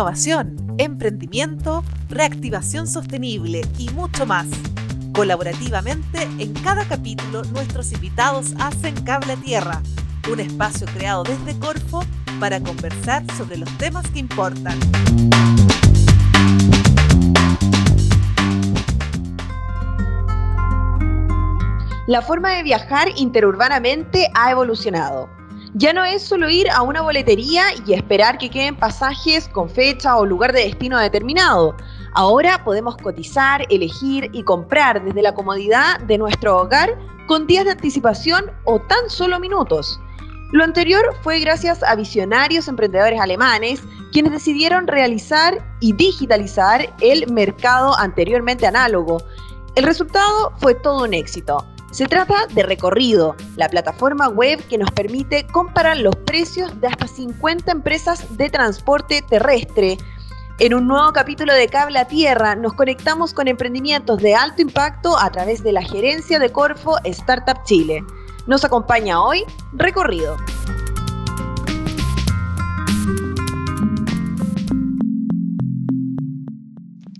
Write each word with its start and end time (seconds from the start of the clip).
innovación, 0.00 0.56
emprendimiento, 0.78 1.84
reactivación 2.08 2.86
sostenible 2.86 3.60
y 3.76 3.90
mucho 3.90 4.24
más. 4.24 4.46
Colaborativamente, 5.12 6.22
en 6.38 6.54
cada 6.54 6.86
capítulo 6.86 7.42
nuestros 7.52 7.92
invitados 7.92 8.54
hacen 8.58 8.94
Cable 9.04 9.34
a 9.34 9.36
Tierra, 9.36 9.82
un 10.32 10.40
espacio 10.40 10.86
creado 10.94 11.24
desde 11.24 11.58
Corfo 11.58 12.02
para 12.40 12.60
conversar 12.60 13.24
sobre 13.36 13.58
los 13.58 13.68
temas 13.76 14.08
que 14.10 14.20
importan. 14.20 14.78
La 22.06 22.22
forma 22.22 22.52
de 22.52 22.62
viajar 22.62 23.08
interurbanamente 23.16 24.30
ha 24.34 24.50
evolucionado. 24.50 25.39
Ya 25.74 25.92
no 25.92 26.04
es 26.04 26.22
solo 26.22 26.50
ir 26.50 26.68
a 26.70 26.82
una 26.82 27.00
boletería 27.00 27.66
y 27.86 27.92
esperar 27.92 28.38
que 28.38 28.50
queden 28.50 28.74
pasajes 28.74 29.48
con 29.48 29.70
fecha 29.70 30.16
o 30.16 30.26
lugar 30.26 30.52
de 30.52 30.64
destino 30.64 30.98
determinado. 30.98 31.76
Ahora 32.14 32.64
podemos 32.64 32.96
cotizar, 32.96 33.64
elegir 33.70 34.30
y 34.32 34.42
comprar 34.42 35.04
desde 35.04 35.22
la 35.22 35.32
comodidad 35.32 36.00
de 36.00 36.18
nuestro 36.18 36.58
hogar 36.58 36.98
con 37.28 37.46
días 37.46 37.64
de 37.64 37.70
anticipación 37.72 38.46
o 38.64 38.80
tan 38.80 39.08
solo 39.08 39.38
minutos. 39.38 40.00
Lo 40.50 40.64
anterior 40.64 41.14
fue 41.22 41.38
gracias 41.38 41.84
a 41.84 41.94
visionarios 41.94 42.66
emprendedores 42.66 43.20
alemanes 43.20 43.80
quienes 44.10 44.32
decidieron 44.32 44.88
realizar 44.88 45.64
y 45.78 45.92
digitalizar 45.92 46.92
el 47.00 47.32
mercado 47.32 47.96
anteriormente 47.96 48.66
análogo. 48.66 49.22
El 49.76 49.84
resultado 49.84 50.52
fue 50.58 50.74
todo 50.74 51.04
un 51.04 51.14
éxito. 51.14 51.64
Se 51.90 52.06
trata 52.06 52.46
de 52.54 52.62
Recorrido, 52.62 53.34
la 53.56 53.68
plataforma 53.68 54.28
web 54.28 54.64
que 54.68 54.78
nos 54.78 54.92
permite 54.92 55.44
comparar 55.48 55.98
los 55.98 56.14
precios 56.14 56.80
de 56.80 56.86
hasta 56.86 57.08
50 57.08 57.72
empresas 57.72 58.36
de 58.36 58.48
transporte 58.48 59.22
terrestre. 59.28 59.98
En 60.60 60.72
un 60.72 60.86
nuevo 60.86 61.12
capítulo 61.12 61.52
de 61.52 61.66
Cable 61.66 61.98
a 61.98 62.06
Tierra 62.06 62.54
nos 62.54 62.74
conectamos 62.74 63.34
con 63.34 63.48
emprendimientos 63.48 64.18
de 64.22 64.36
alto 64.36 64.62
impacto 64.62 65.18
a 65.18 65.30
través 65.30 65.64
de 65.64 65.72
la 65.72 65.82
gerencia 65.82 66.38
de 66.38 66.52
Corfo 66.52 66.96
Startup 67.02 67.60
Chile. 67.64 68.04
Nos 68.46 68.64
acompaña 68.64 69.20
hoy 69.20 69.42
Recorrido. 69.72 70.36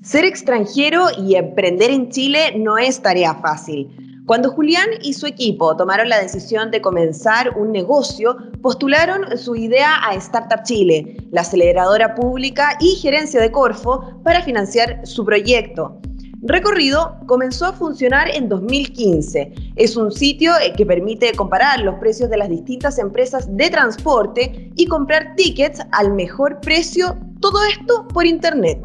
Ser 0.01 0.25
extranjero 0.25 1.07
y 1.19 1.35
emprender 1.35 1.91
en 1.91 2.09
Chile 2.11 2.55
no 2.57 2.79
es 2.79 3.03
tarea 3.03 3.35
fácil. 3.35 4.10
Cuando 4.27 4.51
Julián 4.51 4.89
y 5.03 5.15
su 5.15 5.27
equipo 5.27 5.77
tomaron 5.77 6.09
la 6.09 6.21
decisión 6.21 6.71
de 6.71 6.81
comenzar 6.81 7.57
un 7.59 7.73
negocio, 7.73 8.37
postularon 8.63 9.37
su 9.37 9.57
idea 9.57 10.07
a 10.07 10.15
Startup 10.15 10.63
Chile, 10.63 11.17
la 11.33 11.41
aceleradora 11.41 12.15
pública 12.15 12.77
y 12.81 12.97
gerencia 12.97 13.41
de 13.41 13.51
Corfo, 13.51 14.21
para 14.23 14.43
financiar 14.43 15.01
su 15.05 15.25
proyecto. 15.25 16.01
Recorrido 16.43 17.19
comenzó 17.27 17.67
a 17.67 17.73
funcionar 17.73 18.29
en 18.35 18.49
2015. 18.49 19.53
Es 19.77 19.97
un 19.97 20.11
sitio 20.11 20.53
eh, 20.63 20.73
que 20.75 20.87
permite 20.87 21.33
comparar 21.35 21.81
los 21.81 21.97
precios 21.97 22.31
de 22.31 22.39
las 22.39 22.49
distintas 22.49 22.99
empresas 22.99 23.47
de 23.57 23.69
transporte 23.69 24.71
y 24.75 24.87
comprar 24.87 25.35
tickets 25.37 25.83
al 25.93 26.15
mejor 26.15 26.59
precio, 26.61 27.15
todo 27.41 27.59
esto 27.65 28.09
por 28.09 28.27
Internet. 28.27 28.81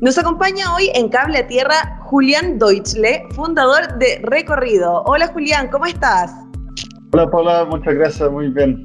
Nos 0.00 0.18
acompaña 0.18 0.74
hoy 0.74 0.90
en 0.94 1.10
Cable 1.10 1.38
a 1.38 1.46
Tierra 1.46 1.99
Julián 2.10 2.58
Deutschle, 2.58 3.22
fundador 3.36 3.96
de 3.98 4.20
Recorrido. 4.24 5.04
Hola 5.04 5.28
Julián, 5.28 5.68
¿cómo 5.68 5.86
estás? 5.86 6.32
Hola 7.12 7.30
Paula, 7.30 7.64
muchas 7.66 7.94
gracias, 7.94 8.28
muy 8.32 8.48
bien. 8.48 8.84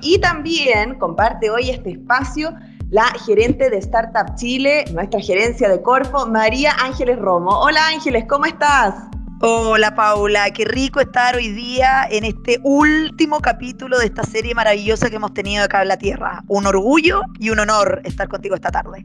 Y 0.00 0.18
también 0.18 0.98
comparte 0.98 1.50
hoy 1.50 1.68
este 1.68 1.90
espacio 1.90 2.54
la 2.88 3.04
gerente 3.26 3.68
de 3.68 3.76
Startup 3.76 4.34
Chile, 4.36 4.86
nuestra 4.94 5.20
gerencia 5.20 5.68
de 5.68 5.82
Corfo, 5.82 6.26
María 6.26 6.72
Ángeles 6.82 7.18
Romo. 7.18 7.50
Hola 7.50 7.86
Ángeles, 7.88 8.24
¿cómo 8.26 8.46
estás? 8.46 8.94
Hola 9.42 9.94
Paula, 9.94 10.50
qué 10.50 10.64
rico 10.64 11.00
estar 11.00 11.36
hoy 11.36 11.50
día 11.50 12.08
en 12.10 12.24
este 12.24 12.60
último 12.62 13.40
capítulo 13.40 13.98
de 13.98 14.06
esta 14.06 14.22
serie 14.22 14.54
maravillosa 14.54 15.10
que 15.10 15.16
hemos 15.16 15.34
tenido 15.34 15.64
de 15.64 15.68
Cable 15.68 15.92
a 15.92 15.98
Tierra. 15.98 16.42
Un 16.48 16.64
orgullo 16.64 17.20
y 17.38 17.50
un 17.50 17.58
honor 17.58 18.00
estar 18.04 18.26
contigo 18.26 18.54
esta 18.54 18.70
tarde. 18.70 19.04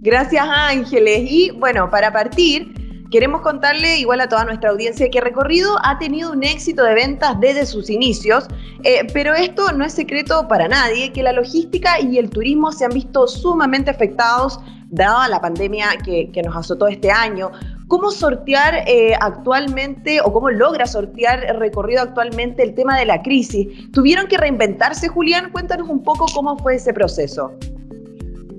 Gracias 0.00 0.46
Ángeles. 0.48 1.22
Y 1.28 1.50
bueno, 1.50 1.90
para 1.90 2.12
partir, 2.12 2.72
queremos 3.10 3.40
contarle 3.40 3.98
igual 3.98 4.20
a 4.20 4.28
toda 4.28 4.44
nuestra 4.44 4.70
audiencia 4.70 5.10
que 5.10 5.20
Recorrido 5.20 5.76
ha 5.82 5.98
tenido 5.98 6.30
un 6.30 6.44
éxito 6.44 6.84
de 6.84 6.94
ventas 6.94 7.38
desde 7.40 7.66
sus 7.66 7.90
inicios, 7.90 8.46
eh, 8.84 9.06
pero 9.12 9.34
esto 9.34 9.72
no 9.72 9.84
es 9.84 9.92
secreto 9.94 10.46
para 10.46 10.68
nadie, 10.68 11.12
que 11.12 11.22
la 11.24 11.32
logística 11.32 12.00
y 12.00 12.18
el 12.18 12.30
turismo 12.30 12.70
se 12.70 12.84
han 12.84 12.92
visto 12.92 13.26
sumamente 13.26 13.90
afectados 13.90 14.60
dada 14.90 15.28
la 15.28 15.40
pandemia 15.40 15.88
que, 16.04 16.30
nos 16.44 16.56
azotó 16.56 16.86
este 16.86 17.10
año. 17.10 17.50
¿Cómo 17.88 18.10
sortear 18.10 18.84
eh, 18.86 19.14
actualmente 19.20 20.20
o 20.20 20.32
cómo 20.32 20.50
logra 20.50 20.86
sortear 20.86 21.40
recorrido 21.58 22.02
actualmente 22.02 22.62
el 22.62 22.74
tema 22.74 22.96
de 22.98 23.06
la 23.06 23.20
crisis? 23.22 23.90
¿Tuvieron 23.92 24.28
que 24.28 24.36
reinventarse, 24.36 25.08
Julián? 25.08 25.50
Cuéntanos 25.50 25.88
un 25.88 26.02
poco 26.02 26.26
cómo 26.34 26.56
fue 26.58 26.76
ese 26.76 26.92
proceso. 26.92 27.52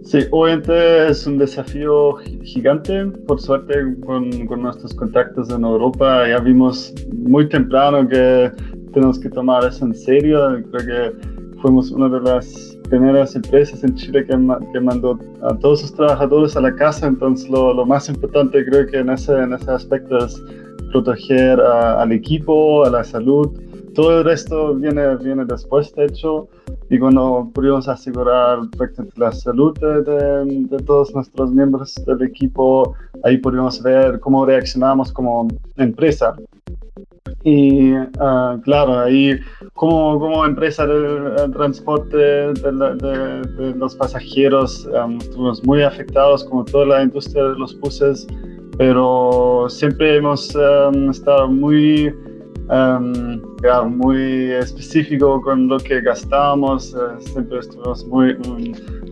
Sí, 0.10 0.26
obviamente 0.32 1.10
es 1.10 1.28
un 1.28 1.38
desafío 1.38 2.16
gigante. 2.42 3.06
Por 3.28 3.40
suerte, 3.40 3.76
con, 4.04 4.48
con, 4.48 4.64
nuestros 4.64 4.96
contactos 4.96 5.52
en 5.52 5.64
Europa, 5.64 6.28
ya 6.28 6.40
vimos 6.40 6.96
muy 7.14 7.48
temprano 7.48 8.10
que 8.10 8.52
tenemos 8.92 9.20
que 9.20 9.30
tomar 9.30 9.66
eso 9.66 9.86
en 9.86 9.94
serio. 9.94 10.64
Creo 10.72 11.12
que 11.12 11.60
fuimos 11.62 11.92
una 11.92 12.10
de 12.10 12.22
las 12.22 12.76
primeras 12.90 13.36
empresas 13.36 13.84
en 13.84 13.94
Chile 13.94 14.26
que, 14.26 14.36
que 14.74 14.80
mandó 14.80 15.20
a 15.44 15.56
todos 15.60 15.82
sus 15.82 15.94
trabajadores 15.94 16.58
a 16.58 16.62
la 16.62 16.74
casa. 16.74 17.06
Entonces, 17.06 17.48
lo, 17.48 17.72
lo 17.72 17.86
más 17.86 18.10
importante 18.10 18.66
creo 18.66 18.88
que 18.88 18.98
en 18.98 19.12
ese, 19.12 19.38
en 19.38 19.54
ese 19.54 19.70
aspecto 19.70 20.26
es 20.26 20.42
proteger 20.92 21.62
al 21.62 22.12
equipo, 22.12 22.84
a 22.84 22.90
la 22.90 23.04
salud. 23.04 23.48
Todo 23.94 24.18
el 24.18 24.26
resto 24.26 24.74
viene, 24.74 25.18
viene 25.18 25.46
después, 25.46 25.94
de 25.94 26.06
hecho 26.06 26.50
y 26.90 26.98
cuando 26.98 27.50
pudimos 27.54 27.88
asegurar 27.88 28.60
la 29.16 29.32
salud 29.32 29.78
de, 29.80 30.02
de, 30.66 30.84
todos 30.84 31.14
nuestros 31.14 31.52
miembros 31.52 31.94
del 32.06 32.24
equipo, 32.24 32.96
ahí 33.24 33.38
pudimos 33.38 33.82
ver 33.84 34.20
cómo 34.20 34.46
reaccionamos 34.46 35.12
como 35.12 35.48
empresa. 35.78 36.36
Y 37.44 37.94
uh, 37.94 38.60
claro, 38.64 39.00
ahí 39.00 39.40
como, 39.76 40.20
como 40.20 40.46
empresa 40.46 40.88
de, 40.88 41.50
transporte 41.54 42.18
de, 42.18 43.74
los 43.78 43.96
pasajeros 43.96 44.88
um, 44.88 45.18
estuvimos 45.18 45.64
muy 45.66 45.84
afectados 45.84 46.44
como 46.44 46.66
toda 46.66 46.88
la 46.88 47.04
industria 47.04 47.44
de 47.44 47.56
los 47.60 47.80
buses, 47.80 48.28
pero 48.80 49.68
siempre 49.70 50.18
hemos 50.18 50.54
um, 50.56 51.12
estado 51.12 51.48
muy 51.48 52.14
um, 52.70 53.98
muy 53.98 54.52
específico 54.52 55.42
con 55.42 55.68
lo 55.68 55.78
que 55.78 56.02
gastamos, 56.02 56.94
eh, 56.94 56.98
siempre 57.20 57.60
estuvimos 57.60 58.06
muy, 58.08 58.38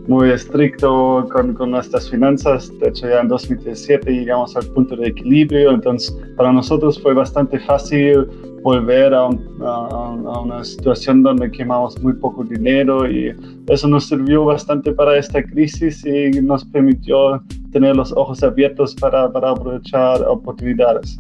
muy, 0.08 0.30
estricto 0.30 1.28
con, 1.32 1.54
con, 1.54 1.72
nuestras 1.72 2.10
finanzas, 2.10 2.72
de 2.80 2.90
hecho 2.90 3.08
ya 3.10 3.22
en 3.22 3.28
2017 3.28 4.12
llegamos 4.12 4.56
al 4.56 4.66
punto 4.68 4.96
de 4.96 5.08
equilibrio, 5.08 5.72
entonces 5.72 6.16
para 6.36 6.52
nosotros 6.52 7.02
fue 7.02 7.14
bastante 7.14 7.60
fácil 7.60 8.28
volver 8.62 9.14
a, 9.14 9.30
a, 9.62 10.40
una 10.42 10.64
situación 10.64 11.24
donde 11.24 11.50
quemamos 11.52 12.02
muy 12.02 12.14
poco 12.14 12.44
dinero 12.44 13.10
y 13.10 13.34
eso 13.68 13.88
nos 13.88 14.08
sirvió 14.08 14.46
bastante 14.46 14.92
para 14.92 15.18
esta 15.18 15.42
crisis 15.44 16.06
y 16.06 16.32
nos 16.42 16.66
permitió 16.66 17.42
tener 17.72 17.96
los 17.96 18.12
ojos 18.14 18.44
abiertos 18.44 18.96
para, 18.96 19.32
para 19.32 19.52
aprovechar 19.52 20.22
oportunidades. 20.24 21.20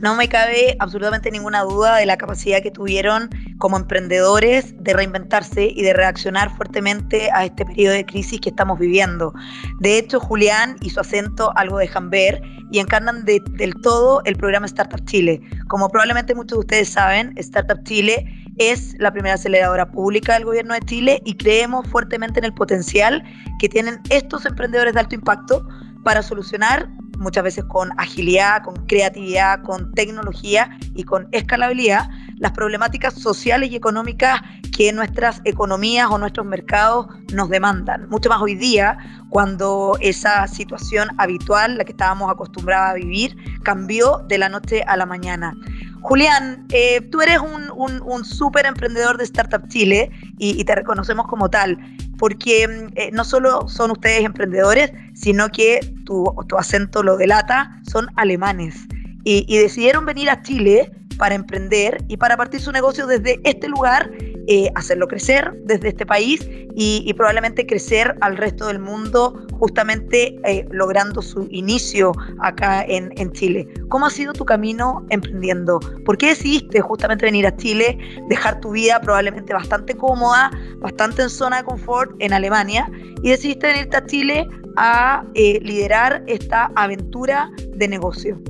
No 0.00 0.14
me 0.14 0.28
cabe 0.28 0.76
absolutamente 0.78 1.30
ninguna 1.30 1.60
duda 1.60 1.96
de 1.96 2.06
la 2.06 2.16
capacidad 2.16 2.62
que 2.62 2.70
tuvieron 2.70 3.28
como 3.58 3.76
emprendedores 3.76 4.74
de 4.82 4.94
reinventarse 4.94 5.66
y 5.74 5.82
de 5.82 5.92
reaccionar 5.92 6.54
fuertemente 6.56 7.30
a 7.34 7.44
este 7.44 7.66
periodo 7.66 7.94
de 7.94 8.06
crisis 8.06 8.40
que 8.40 8.48
estamos 8.48 8.78
viviendo. 8.78 9.34
De 9.80 9.98
hecho, 9.98 10.18
Julián 10.18 10.76
y 10.80 10.88
su 10.88 11.00
acento 11.00 11.52
algo 11.54 11.76
dejan 11.76 12.08
ver 12.08 12.40
y 12.70 12.78
encarnan 12.78 13.26
del 13.26 13.74
todo 13.82 14.22
el 14.24 14.36
programa 14.36 14.64
Startup 14.64 15.04
Chile. 15.04 15.40
Como 15.68 15.90
probablemente 15.90 16.34
muchos 16.34 16.56
de 16.56 16.60
ustedes 16.60 16.88
saben, 16.88 17.34
Startup 17.36 17.82
Chile 17.84 18.24
es 18.56 18.94
la 18.98 19.12
primera 19.12 19.34
aceleradora 19.34 19.90
pública 19.90 20.34
del 20.34 20.46
gobierno 20.46 20.74
de 20.74 20.80
Chile 20.80 21.20
y 21.26 21.36
creemos 21.36 21.86
fuertemente 21.88 22.38
en 22.38 22.44
el 22.44 22.54
potencial 22.54 23.22
que 23.58 23.68
tienen 23.68 24.00
estos 24.08 24.46
emprendedores 24.46 24.94
de 24.94 25.00
alto 25.00 25.14
impacto 25.14 25.66
para 26.04 26.22
solucionar 26.22 26.88
muchas 27.20 27.44
veces 27.44 27.64
con 27.64 27.90
agilidad, 27.98 28.62
con 28.62 28.74
creatividad, 28.86 29.62
con 29.62 29.92
tecnología 29.92 30.76
y 30.94 31.04
con 31.04 31.28
escalabilidad, 31.32 32.08
las 32.36 32.52
problemáticas 32.52 33.14
sociales 33.14 33.70
y 33.70 33.76
económicas 33.76 34.40
que 34.76 34.92
nuestras 34.92 35.42
economías 35.44 36.08
o 36.10 36.18
nuestros 36.18 36.46
mercados 36.46 37.06
nos 37.32 37.50
demandan. 37.50 38.08
Mucho 38.08 38.30
más 38.30 38.40
hoy 38.40 38.54
día, 38.54 38.98
cuando 39.28 39.96
esa 40.00 40.48
situación 40.48 41.08
habitual, 41.18 41.76
la 41.76 41.84
que 41.84 41.92
estábamos 41.92 42.30
acostumbrados 42.30 42.90
a 42.90 42.94
vivir, 42.94 43.36
cambió 43.62 44.24
de 44.26 44.38
la 44.38 44.48
noche 44.48 44.82
a 44.86 44.96
la 44.96 45.04
mañana. 45.04 45.54
Julián, 46.00 46.66
eh, 46.70 47.02
tú 47.10 47.20
eres 47.20 47.40
un, 47.40 48.00
un, 48.02 48.24
súper 48.24 48.64
emprendedor 48.64 49.18
de 49.18 49.24
Startup 49.24 49.68
Chile 49.68 50.10
y, 50.38 50.64
te 50.64 50.74
reconocemos 50.74 51.26
como 51.26 51.50
tal. 51.50 51.78
porque 52.16 52.66
mm, 52.66 53.14
no 53.14 53.24
solo 53.24 53.68
son 53.68 53.90
ustedes 53.90 54.24
emprendedores, 54.24 54.92
sino 55.14 55.50
que 55.50 55.80
tu, 56.10 56.34
tu 56.48 56.58
acento 56.58 57.04
lo 57.04 57.16
delata, 57.16 57.80
son 57.88 58.08
alemanes. 58.16 58.74
Y, 59.22 59.44
y, 59.46 59.58
decidieron 59.58 60.04
venir 60.04 60.28
a 60.28 60.42
Chile 60.42 60.90
para 61.18 61.34
emprender 61.34 62.02
y 62.08 62.16
para 62.16 62.36
partir 62.36 62.60
su 62.60 62.72
negocio 62.72 63.06
desde 63.06 63.38
este 63.44 63.68
lugar, 63.68 64.10
eh, 64.48 64.70
hacerlo 64.74 65.06
crecer 65.06 65.52
desde 65.64 65.88
este 65.88 66.06
país 66.06 66.48
y, 66.74 67.12
probablemente 67.14 67.66
crecer 67.66 68.16
al 68.22 68.38
resto 68.38 68.66
del 68.66 68.78
mundo, 68.78 69.46
justamente 69.52 70.40
eh, 70.44 70.66
logrando 70.70 71.20
su 71.20 71.46
inicio 71.50 72.12
acá 72.40 72.82
en, 72.82 73.12
en, 73.18 73.30
Chile. 73.32 73.68
¿Cómo 73.88 74.06
ha 74.06 74.10
sido 74.10 74.32
tu 74.32 74.46
camino 74.46 75.04
emprendiendo? 75.10 75.78
¿Por 76.06 76.16
qué 76.16 76.28
decidiste 76.28 76.80
justamente 76.80 77.26
venir 77.26 77.46
a 77.46 77.54
Chile, 77.54 77.98
dejar 78.28 78.60
tu 78.60 78.70
vida 78.70 79.00
probablemente 79.02 79.52
bastante 79.52 79.94
cómoda, 79.94 80.50
bastante 80.78 81.22
en 81.22 81.30
zona 81.30 81.58
de 81.58 81.64
confort 81.64 82.10
en 82.18 82.32
Alemania 82.32 82.90
y 83.22 83.28
decidiste 83.30 83.66
venirte 83.66 83.96
a 83.98 84.06
Chile 84.06 84.48
a 84.76 85.24
eh, 85.34 85.60
liderar 85.62 86.22
esta 86.26 86.70
aventura 86.74 87.50
de 87.74 87.88
negocio? 87.88 88.40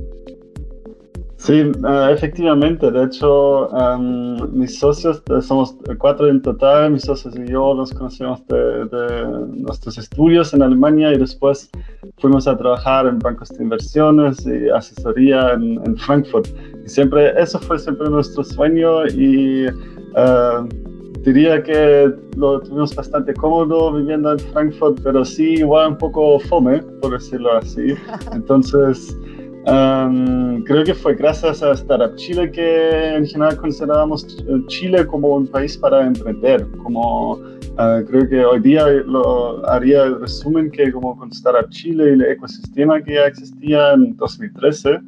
Sí, 1.41 1.63
uh, 1.63 2.09
efectivamente. 2.11 2.91
De 2.91 3.03
hecho, 3.03 3.67
um, 3.69 4.47
mis 4.51 4.77
socios, 4.77 5.23
eh, 5.31 5.41
somos 5.41 5.75
cuatro 5.97 6.27
en 6.27 6.39
total, 6.39 6.91
mis 6.91 7.01
socios 7.01 7.35
y 7.35 7.47
yo 7.47 7.73
nos 7.73 7.91
conocimos 7.91 8.45
de, 8.45 8.85
de, 8.85 9.25
nuestros 9.47 9.97
estudios 9.97 10.53
en 10.53 10.61
Alemania 10.61 11.11
y 11.11 11.17
después 11.17 11.71
fuimos 12.19 12.47
a 12.47 12.55
trabajar 12.55 13.07
en 13.07 13.17
bancos 13.17 13.49
de 13.49 13.63
inversiones 13.63 14.45
y 14.45 14.69
asesoría 14.69 15.53
en, 15.53 15.81
en 15.83 15.97
Frankfurt. 15.97 16.47
Y 16.85 16.87
siempre, 16.87 17.33
eso 17.41 17.57
fue 17.57 17.79
siempre 17.79 18.07
nuestro 18.07 18.43
sueño 18.43 19.07
y 19.07 19.65
uh, 19.65 20.90
diría 21.23 21.61
que 21.61 22.11
lo 22.35 22.59
tuvimos 22.61 22.95
bastante 22.95 23.33
cómodo 23.33 23.93
viviendo 23.93 24.31
en 24.33 24.39
Frankfurt, 24.39 24.99
pero 25.03 25.23
sí 25.23 25.55
igual 25.55 25.89
un 25.89 25.97
poco 25.97 26.39
fome, 26.39 26.79
por 27.01 27.13
decirlo 27.13 27.57
así. 27.57 27.95
Entonces 28.33 29.15
creo 29.63 30.83
que 30.83 30.93
fue 30.93 31.15
gracias 31.15 31.61
a 31.61 31.73
Startup 31.73 32.15
Chile 32.15 32.51
que 32.51 33.15
en 33.15 33.27
general 33.27 33.57
consideramos 33.57 34.25
Chile 34.67 35.05
como 35.05 35.35
un 35.35 35.47
país 35.47 35.77
para 35.77 36.07
emprender. 36.07 36.67
Como 36.83 37.33
uh, 37.33 38.05
creo 38.07 38.27
que 38.27 38.43
hoy 38.43 38.59
día 38.59 38.87
lo 38.87 39.67
haría 39.69 40.03
el 40.03 40.19
resumen 40.19 40.71
que 40.71 40.91
como 40.91 41.15
con 41.15 41.29
Startup 41.31 41.69
Chile 41.69 42.05
y 42.09 42.13
el 42.13 42.21
ecosistema 42.23 43.01
que 43.01 43.13
ya 43.13 43.27
existía 43.27 43.93
en 43.93 44.15
2013, 44.17 44.99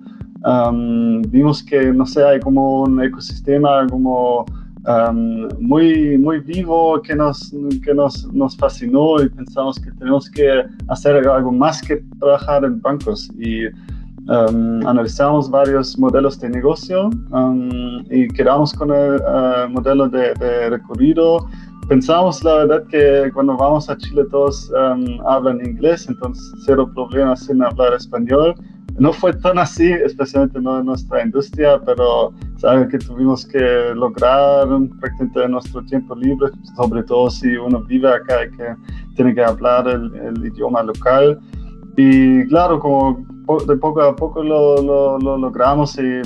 vimos 1.30 1.63
que 1.63 1.92
no 1.92 2.06
sé 2.06 2.24
hay 2.24 2.39
como 2.39 2.83
un 2.83 3.01
ecosistema 3.01 3.88
como 3.88 4.45
Um, 4.85 5.47
muy, 5.62 6.18
muy 6.18 6.39
vivo 6.41 7.01
que, 7.01 7.15
nos, 7.15 7.53
que 7.85 7.94
nos, 7.94 8.27
nos 8.33 8.57
fascinó 8.57 9.21
y 9.24 9.30
pensamos 9.30 9.80
que 9.80 9.89
tenemos 9.91 10.30
que 10.30 10.63
hacer 10.89 11.25
algo 11.25 11.53
más 11.53 11.81
que 11.81 12.03
trabajar 12.19 12.65
en 12.65 12.81
bancos. 12.81 13.30
Y 13.38 13.68
Um, 14.30 14.88
analizamos 14.88 15.50
varios 15.50 16.00
modelos 16.00 16.39
de 16.39 16.47
negocio 16.47 17.09
um, 17.31 18.06
y 18.09 18.30
quedamos 18.30 18.71
con 18.71 18.89
el 18.89 19.15
uh, 19.15 19.69
modelo 19.69 20.07
de, 20.07 20.33
de, 20.35 20.69
recorrido. 20.69 21.45
Pensamos, 21.89 22.41
la 22.41 22.59
verdad, 22.59 22.83
que 22.88 23.29
cuando 23.33 23.57
vamos 23.57 23.89
a 23.89 23.97
Chile 23.97 24.24
todos 24.31 24.71
um, 24.71 25.19
hablan 25.27 25.59
inglés, 25.65 26.07
entonces 26.07 26.53
cero 26.65 26.89
problemas 26.95 27.50
en 27.50 27.63
hablar 27.63 27.94
español. 27.95 28.56
No 28.97 29.12
fue 29.12 29.33
tan 29.33 29.57
así, 29.57 29.91
especialmente 29.91 30.62
no 30.62 30.79
en 30.79 30.86
nuestra 30.86 31.21
industria, 31.21 31.81
pero 31.86 32.31
que 32.89 32.98
tuvimos 32.98 33.45
que 33.45 33.92
lograr 33.95 34.68
prácticamente 35.00 35.44
en 35.44 35.51
nuestro 35.51 35.83
tiempo 35.83 36.15
libre, 36.15 36.50
sobre 36.77 37.04
todo 37.04 37.30
si 37.30 37.56
uno 37.57 37.83
vive 37.83 38.10
acá 38.10 38.45
y 38.45 38.51
que 38.56 38.75
tiene 39.15 39.36
que 39.36 39.44
hablar 39.44 39.88
el, 39.88 40.15
el 40.15 40.45
idioma 40.45 40.81
local. 40.83 41.39
Y 41.98 42.48
claro, 42.48 42.80
como 42.80 43.25
de 43.68 43.75
poco 43.75 44.01
a 44.01 44.15
poco 44.15 44.42
lo, 44.42 44.81
lo, 44.81 45.38
logramos 45.38 45.98
y 45.98 46.01
eh, 46.01 46.24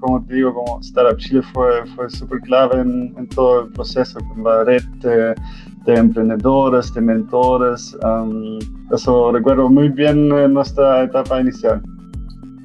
como 0.00 0.22
te 0.24 0.34
digo, 0.34 0.52
como 0.52 0.80
Startup 0.80 1.16
Chile 1.16 1.42
fue, 1.54 1.86
fue 1.96 2.10
súper 2.10 2.40
clave 2.40 2.80
en, 2.80 3.28
todo 3.28 3.62
el 3.62 3.72
proceso, 3.72 4.18
con 4.28 4.44
la 4.44 4.64
red 4.64 4.82
de, 5.00 5.34
emprendedores, 5.86 6.92
de 6.92 7.00
mentores. 7.00 7.96
eso 8.92 9.32
recuerdo 9.32 9.70
muy 9.70 9.88
bien 9.88 10.30
en 10.32 10.52
nuestra 10.52 11.04
etapa 11.04 11.40
inicial. 11.40 11.82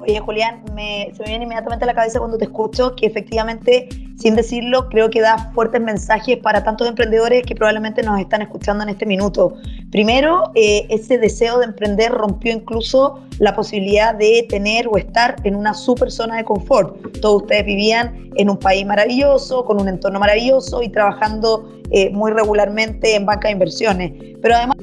Oye, 0.06 0.20
Julián, 0.20 0.62
me, 0.74 1.10
se 1.16 1.22
me 1.22 1.30
viene 1.30 1.44
inmediatamente 1.44 1.84
a 1.84 1.86
la 1.86 1.94
cabeza 1.94 2.18
cuando 2.18 2.36
te 2.36 2.44
escucho 2.44 2.94
que 2.94 3.06
efectivamente, 3.06 3.88
sin 4.18 4.34
decirlo, 4.34 4.90
creo 4.90 5.08
que 5.08 5.22
da 5.22 5.50
fuertes 5.54 5.80
mensajes 5.80 6.36
para 6.36 6.62
tantos 6.62 6.86
emprendedores 6.86 7.42
que 7.46 7.54
probablemente 7.54 8.02
nos 8.02 8.20
están 8.20 8.42
escuchando 8.42 8.82
en 8.82 8.90
este 8.90 9.06
minuto. 9.06 9.54
Primero, 9.90 10.50
eh, 10.54 10.86
ese 10.90 11.16
deseo 11.16 11.58
de 11.58 11.64
emprender 11.64 12.12
rompió 12.12 12.52
incluso 12.52 13.18
la 13.38 13.56
posibilidad 13.56 14.14
de 14.14 14.46
tener 14.46 14.88
o 14.88 14.98
estar 14.98 15.36
en 15.44 15.56
una 15.56 15.72
super 15.72 16.10
zona 16.10 16.36
de 16.36 16.44
confort. 16.44 17.18
Todos 17.22 17.42
ustedes 17.42 17.64
vivían 17.64 18.28
en 18.36 18.50
un 18.50 18.58
país 18.58 18.84
maravilloso, 18.84 19.64
con 19.64 19.80
un 19.80 19.88
entorno 19.88 20.20
maravilloso 20.20 20.82
y 20.82 20.90
trabajando 20.90 21.80
eh, 21.90 22.10
muy 22.10 22.30
regularmente 22.30 23.14
en 23.14 23.24
banca 23.24 23.48
de 23.48 23.52
inversiones. 23.52 24.12
Pero 24.42 24.54
además 24.54 24.76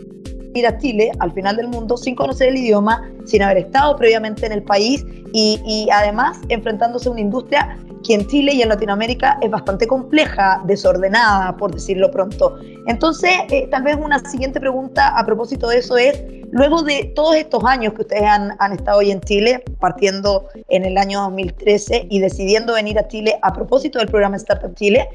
ir 0.53 0.67
a 0.67 0.77
Chile 0.77 1.11
al 1.19 1.31
final 1.31 1.55
del 1.55 1.67
mundo 1.67 1.97
sin 1.97 2.15
conocer 2.15 2.49
el 2.49 2.57
idioma, 2.57 3.09
sin 3.25 3.41
haber 3.41 3.57
estado 3.57 3.95
previamente 3.95 4.45
en 4.45 4.51
el 4.51 4.63
país 4.63 5.05
y, 5.33 5.87
además 5.91 6.39
enfrentándose 6.49 7.07
a 7.09 7.11
una 7.11 7.21
industria 7.21 7.77
que 8.03 8.15
en 8.15 8.27
Chile 8.27 8.53
y 8.53 8.61
en 8.61 8.69
Latinoamérica 8.69 9.37
es 9.41 9.51
bastante 9.51 9.85
compleja, 9.85 10.61
desordenada, 10.65 11.55
por 11.55 11.71
decirlo 11.71 12.09
pronto. 12.09 12.57
Entonces, 12.87 13.31
eh, 13.51 13.67
tal 13.69 13.83
vez 13.83 13.95
una 13.95 14.17
siguiente 14.19 14.59
pregunta 14.59 15.17
a 15.17 15.23
propósito 15.23 15.67
de 15.69 15.77
eso 15.77 15.97
es, 15.97 16.23
luego 16.49 16.81
de 16.81 17.11
todos 17.15 17.35
estos 17.35 17.63
años 17.63 17.93
que 17.93 18.01
ustedes 18.01 18.23
han, 18.23 18.55
han 18.57 18.73
estado 18.73 18.99
hoy 18.99 19.11
en 19.11 19.21
Chile, 19.21 19.63
partiendo 19.79 20.47
en 20.69 20.83
el 20.83 20.97
año 20.97 21.21
2013 21.21 22.07
y 22.09 22.19
decidiendo 22.19 22.73
venir 22.73 22.97
a 22.97 23.07
Chile 23.07 23.37
a 23.43 23.53
propósito 23.53 23.99
del 23.99 24.07
programa 24.07 24.35
Startup 24.37 24.73
Chile, 24.73 25.07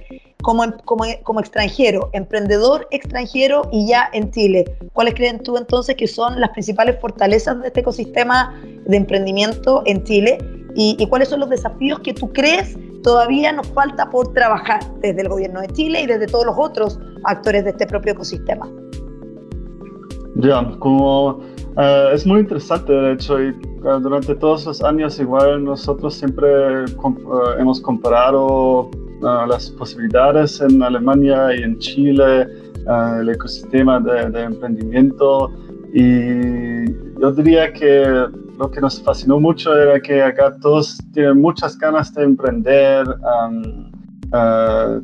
como, 0.42 0.64
como, 0.84 1.04
como 1.22 1.40
extranjero, 1.40 2.10
emprendedor 2.12 2.86
extranjero 2.90 3.68
y 3.72 3.88
ya 3.88 4.08
en 4.12 4.30
Chile. 4.30 4.64
¿Cuáles 4.92 5.14
creen 5.14 5.42
tú 5.42 5.56
entonces 5.56 5.96
que 5.96 6.06
son 6.06 6.40
las 6.40 6.50
principales 6.50 7.00
fortalezas 7.00 7.60
de 7.60 7.68
este 7.68 7.80
ecosistema 7.80 8.54
de 8.86 8.96
emprendimiento 8.96 9.82
en 9.86 10.04
Chile? 10.04 10.38
¿Y, 10.78 11.06
cuáles 11.08 11.30
son 11.30 11.40
los 11.40 11.48
desafíos 11.48 12.00
que 12.00 12.12
tú 12.12 12.30
crees 12.34 12.76
todavía 13.02 13.50
nos 13.50 13.66
falta 13.68 14.10
por 14.10 14.34
trabajar 14.34 14.80
desde 15.00 15.22
el 15.22 15.28
gobierno 15.28 15.62
de 15.62 15.68
Chile 15.68 16.02
y 16.02 16.06
desde 16.06 16.26
todos 16.26 16.44
los 16.44 16.54
otros 16.58 17.00
actores 17.24 17.64
de 17.64 17.70
este 17.70 17.86
propio 17.86 18.12
ecosistema? 18.12 18.70
Ya, 20.34 20.70
como 20.80 21.28
uh, 21.76 22.12
es 22.12 22.26
muy 22.26 22.40
interesante, 22.40 22.92
de 22.92 23.12
hecho, 23.14 23.42
y 23.42 23.48
uh, 23.50 24.00
durante 24.00 24.34
todos 24.34 24.66
los 24.66 24.82
años 24.82 25.18
igual 25.18 25.64
nosotros 25.64 26.14
siempre 26.14 26.84
comp 26.96 27.24
uh, 27.24 27.58
hemos 27.58 27.80
comparado 27.80 28.90
las 29.20 29.70
posibilidades 29.70 30.60
en 30.60 30.82
Alemania 30.82 31.54
y 31.54 31.62
en 31.62 31.78
Chile, 31.78 32.46
el 33.20 33.28
ecosistema 33.28 34.00
de, 34.00 34.42
emprendimiento. 34.42 35.50
Y 35.92 36.84
yo 37.20 37.32
diría 37.32 37.72
que 37.72 38.26
lo 38.58 38.70
que 38.70 38.80
nos 38.80 39.00
fascinó 39.02 39.40
mucho 39.40 39.76
era 39.76 40.00
que 40.00 40.22
acá 40.22 40.56
todos 40.60 40.98
tienen 41.12 41.40
muchas 41.40 41.78
ganas 41.78 42.12
de 42.14 42.24
emprender, 42.24 43.06
um, 43.08 43.90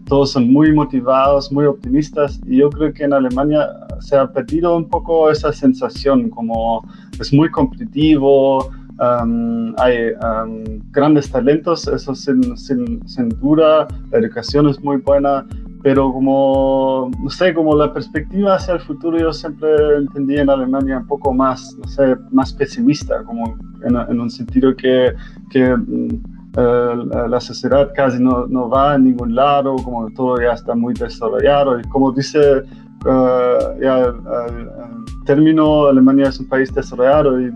todos 0.07 0.33
son 0.33 0.53
muy 0.53 0.73
motivados, 0.73 1.51
muy 1.53 1.65
optimistas 1.65 2.41
y 2.47 2.59
yo 2.59 2.71
creo 2.71 2.93
que 2.93 3.05
en 3.05 3.13
Alemania 3.13 3.69
se 4.01 4.17
ha 4.17 4.27
perdido 4.31 4.77
un 4.77 4.89
poco 4.89 5.31
esa 5.31 5.53
sensación, 5.53 6.29
como 6.29 6.87
es 7.21 7.33
muy 7.33 7.51
competitivo, 7.51 8.69
Um, 8.99 9.75
hay 9.79 10.13
um, 10.23 10.81
grandes 10.93 11.31
talentos, 11.31 11.89
eso 11.89 12.15
sin, 12.15 12.57
sin, 12.57 13.07
sin, 13.09 13.29
duda, 13.41 13.89
la 14.11 14.19
educación 14.19 14.69
es 14.69 14.81
muy 14.83 14.99
buena, 14.99 15.47
pero 15.83 16.13
como, 16.13 17.11
no 17.23 17.31
sé, 17.31 17.55
como 17.55 17.75
la 17.75 17.93
perspectiva 17.93 18.57
hacia 18.57 18.75
el 18.75 18.81
futuro 18.81 19.19
yo 19.19 19.33
siempre 19.33 19.97
entendí 19.97 20.37
en 20.37 20.51
Alemania 20.51 20.99
un 20.99 21.07
poco 21.07 21.33
más, 21.33 21.75
no 21.79 21.89
sé, 21.89 22.17
más 22.31 22.53
pesimista, 22.53 23.25
como 23.25 23.57
en, 23.83 23.97
en 23.97 24.21
un 24.21 24.31
sentido 24.31 24.77
que, 24.77 25.15
que 25.51 25.75
uh, 25.75 27.29
la 27.29 27.41
sociedad 27.41 27.91
casi 27.95 28.23
no, 28.23 28.47
no, 28.47 28.69
va 28.69 28.93
a 28.93 28.99
ningún 28.99 29.35
lado, 29.35 29.77
como 29.77 30.11
todo 30.11 30.41
ya 30.41 30.53
está 30.53 30.75
muy 30.75 30.95
desarrollado 30.95 31.81
y 31.81 31.83
como 31.85 32.13
dice 32.13 32.63
uh, 33.07 33.81
ya 33.81 33.99
el 33.99 35.25
término 35.25 35.87
Alemania 35.87 36.29
es 36.29 36.41
un 36.41 36.49
país 36.49 36.73
desarrollado 36.75 37.41
y 37.41 37.53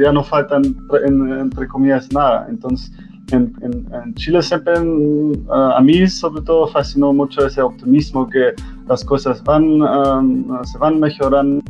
ya 0.00 0.12
no 0.12 0.22
faltan 0.22 0.62
entre 1.04 1.68
comillas 1.68 2.12
nada. 2.12 2.46
Entonces 2.48 2.92
en, 3.32 3.52
en, 3.62 4.14
Chile 4.14 4.40
siempre 4.42 4.74
a 4.76 5.80
mí 5.80 6.06
sobre 6.06 6.42
todo 6.42 6.68
fascinó 6.68 7.12
mucho 7.12 7.46
ese 7.46 7.60
optimismo 7.60 8.28
que 8.28 8.52
las 8.88 9.04
cosas 9.04 9.42
van 9.42 9.82
um, 9.82 10.64
se 10.64 10.78
van 10.78 11.00
mejorando 11.00 11.62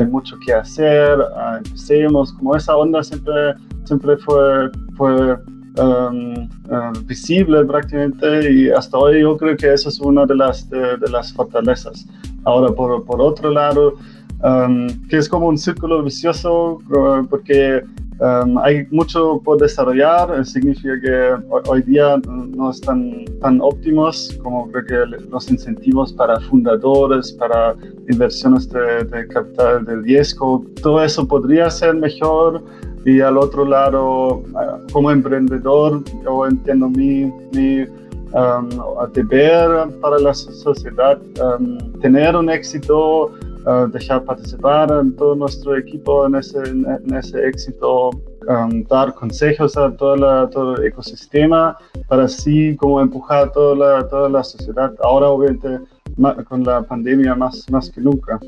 hay 0.00 0.06
mucho 0.06 0.36
que 0.44 0.52
hacer 0.54 1.18
uh, 1.18 1.56
empecemos 1.58 2.32
como 2.32 2.56
esa 2.56 2.76
onda 2.76 3.02
siempre 3.02 3.54
siempre 3.84 4.16
fue 4.16 4.70
fue 4.96 5.34
um, 5.78 6.48
uh, 6.70 6.98
visible 7.04 7.64
prácticamente 7.64 8.50
y 8.50 8.70
hasta 8.70 8.96
hoy 8.96 9.20
yo 9.20 9.36
creo 9.36 9.56
que 9.56 9.72
eso 9.72 9.90
es 9.90 10.00
una 10.00 10.24
de 10.24 10.36
las 10.36 10.68
de 10.70 11.10
las 11.10 11.32
fortalezas 11.34 12.06
ahora 12.44 12.72
por, 12.72 13.04
por 13.04 13.20
otro 13.20 13.50
lado, 13.50 13.94
um, 14.42 14.86
que 15.08 15.16
es 15.18 15.28
como 15.28 15.48
un 15.48 15.58
círculo 15.58 16.02
vicioso 16.02 16.78
uh, 16.90 17.26
porque 17.28 17.82
um, 18.20 18.58
hay 18.58 18.86
mucho 18.90 19.40
por 19.44 19.58
desarrollar, 19.58 20.44
significa 20.44 21.00
que 21.00 21.68
hoy, 21.68 21.82
día 21.82 22.20
no 22.26 22.70
están 22.70 23.24
tan 23.40 23.60
óptimos 23.60 24.38
como 24.42 24.70
creo 24.70 24.84
que 25.08 25.26
los 25.30 25.50
incentivos 25.50 26.12
para 26.12 26.38
fundadores, 26.40 27.32
para 27.32 27.74
inversiones 28.08 28.68
de, 28.70 29.04
de 29.04 29.26
capital 29.28 29.84
de 29.84 29.96
riesgo, 29.96 30.64
todo 30.82 31.02
eso 31.02 31.26
podría 31.26 31.70
ser 31.70 31.94
mejor. 31.94 32.62
Y 33.06 33.20
al 33.20 33.36
otro 33.36 33.66
lado, 33.66 34.36
uh, 34.38 34.90
como 34.90 35.10
emprendedor, 35.10 36.02
yo 36.24 36.46
entiendo 36.46 36.88
mi, 36.88 37.30
mi 37.52 37.84
um, 38.34 38.68
deber 39.12 39.88
para 40.00 40.18
la 40.18 40.34
sociedad, 40.34 41.18
um, 41.40 41.78
tener 42.00 42.36
un 42.36 42.50
éxito, 42.50 43.32
uh, 43.66 43.86
dejar 43.88 44.24
participar 44.24 44.90
en 44.90 45.14
todo 45.16 45.34
nuestro 45.34 45.76
equipo 45.76 46.26
en 46.26 46.34
ese, 46.34 46.58
en 46.58 47.14
ese 47.14 47.46
éxito, 47.46 48.10
um, 48.48 48.84
dar 48.88 49.14
consejos 49.14 49.76
a 49.76 49.90
toda 49.96 50.16
la, 50.16 50.50
todo 50.50 50.76
el 50.76 50.84
ecosistema 50.84 51.76
para 52.08 52.24
así 52.24 52.76
como 52.76 53.00
empujar 53.00 53.52
toda 53.52 53.74
la, 53.76 54.08
toda 54.08 54.28
la 54.28 54.42
sociedad. 54.42 54.92
Ahora 55.02 55.28
obviamente 55.28 55.80
con 56.48 56.62
la 56.62 56.82
pandemia 56.82 57.34
más, 57.34 57.68
más 57.70 57.90
que 57.90 58.00
nunca. 58.00 58.38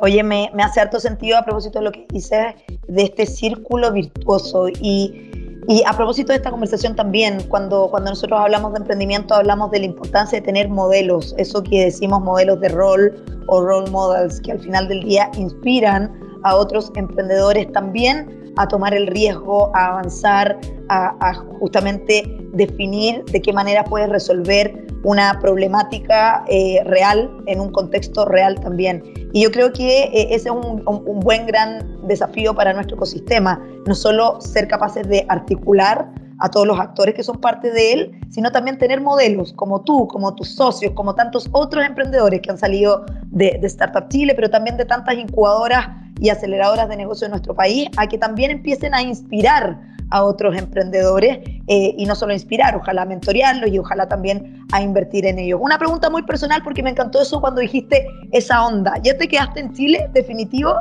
Oye, 0.00 0.22
me, 0.22 0.50
me 0.54 0.62
hace 0.62 0.80
harto 0.80 1.00
sentido 1.00 1.36
a 1.38 1.44
propósito 1.44 1.80
de 1.80 1.84
lo 1.86 1.92
que 1.92 2.06
dices 2.10 2.54
de 2.86 3.02
este 3.02 3.26
círculo 3.26 3.92
virtuoso 3.92 4.68
y 4.68 5.37
y 5.68 5.82
a 5.86 5.92
propósito 5.92 6.32
de 6.32 6.36
esta 6.36 6.50
conversación 6.50 6.96
también, 6.96 7.42
cuando, 7.48 7.88
cuando 7.90 8.08
nosotros 8.10 8.40
hablamos 8.40 8.72
de 8.72 8.78
emprendimiento, 8.78 9.34
hablamos 9.34 9.70
de 9.70 9.80
la 9.80 9.84
importancia 9.84 10.40
de 10.40 10.46
tener 10.46 10.70
modelos, 10.70 11.34
eso 11.36 11.62
que 11.62 11.84
decimos 11.84 12.22
modelos 12.22 12.58
de 12.60 12.70
rol 12.70 13.14
o 13.48 13.60
role 13.60 13.90
models, 13.90 14.40
que 14.40 14.52
al 14.52 14.60
final 14.60 14.88
del 14.88 15.02
día 15.02 15.30
inspiran 15.36 16.10
a 16.44 16.56
otros 16.56 16.90
emprendedores 16.94 17.70
también 17.72 18.47
a 18.58 18.66
tomar 18.66 18.92
el 18.92 19.06
riesgo, 19.06 19.70
a 19.74 19.86
avanzar, 19.86 20.58
a, 20.88 21.34
justamente 21.60 22.24
definir 22.52 23.24
de 23.26 23.40
qué 23.40 23.52
manera 23.52 23.84
puedes 23.84 24.08
resolver 24.08 24.86
una 25.04 25.38
problemática 25.38 26.44
eh, 26.48 26.82
real 26.84 27.30
en 27.46 27.60
un 27.60 27.70
contexto 27.70 28.24
real 28.24 28.58
también. 28.60 29.02
Y 29.32 29.42
yo 29.42 29.52
creo 29.52 29.72
que 29.72 30.04
eh, 30.04 30.34
ese 30.34 30.48
es 30.48 30.54
un, 30.54 30.82
un, 30.86 31.20
buen 31.20 31.46
gran 31.46 32.06
desafío 32.08 32.54
para 32.54 32.72
nuestro 32.72 32.96
ecosistema, 32.96 33.62
no 33.86 33.94
solo 33.94 34.40
ser 34.40 34.66
capaces 34.66 35.06
de 35.06 35.24
articular 35.28 36.10
a 36.40 36.48
todos 36.48 36.66
los 36.66 36.78
actores 36.78 37.14
que 37.14 37.22
son 37.22 37.40
parte 37.40 37.70
de 37.70 37.92
él, 37.92 38.20
sino 38.30 38.50
también 38.50 38.78
tener 38.78 39.00
modelos 39.00 39.52
como 39.52 39.82
tú, 39.82 40.06
como 40.08 40.34
tus 40.34 40.54
socios, 40.54 40.92
como 40.94 41.14
tantos 41.14 41.48
otros 41.52 41.84
emprendedores 41.84 42.40
que 42.40 42.50
han 42.50 42.58
salido 42.58 43.04
de, 43.26 43.58
de 43.60 43.66
Startup 43.66 44.08
Chile, 44.08 44.34
pero 44.34 44.48
también 44.48 44.76
de 44.76 44.84
tantas 44.84 45.14
incubadoras 45.16 45.88
y 46.20 46.30
aceleradoras 46.30 46.88
de 46.88 46.96
negocio 46.96 47.26
en 47.26 47.32
nuestro 47.32 47.54
país, 47.54 47.88
a 47.96 48.06
que 48.06 48.18
también 48.18 48.50
empiecen 48.50 48.94
a 48.94 49.02
inspirar 49.02 49.78
a 50.10 50.24
otros 50.24 50.56
emprendedores 50.56 51.38
eh, 51.66 51.94
y 51.96 52.06
no 52.06 52.14
solo 52.14 52.32
inspirar, 52.32 52.74
ojalá 52.76 53.04
mentorearlos 53.04 53.70
y 53.70 53.78
ojalá 53.78 54.08
también 54.08 54.64
a 54.72 54.80
invertir 54.80 55.26
en 55.26 55.38
ellos. 55.38 55.60
Una 55.62 55.78
pregunta 55.78 56.08
muy 56.08 56.22
personal 56.22 56.62
porque 56.62 56.82
me 56.82 56.90
encantó 56.90 57.20
eso 57.20 57.40
cuando 57.40 57.60
dijiste 57.60 58.06
esa 58.32 58.66
onda. 58.66 58.94
¿Ya 59.02 59.16
te 59.16 59.28
quedaste 59.28 59.60
en 59.60 59.72
Chile, 59.74 60.10
definitivo? 60.14 60.74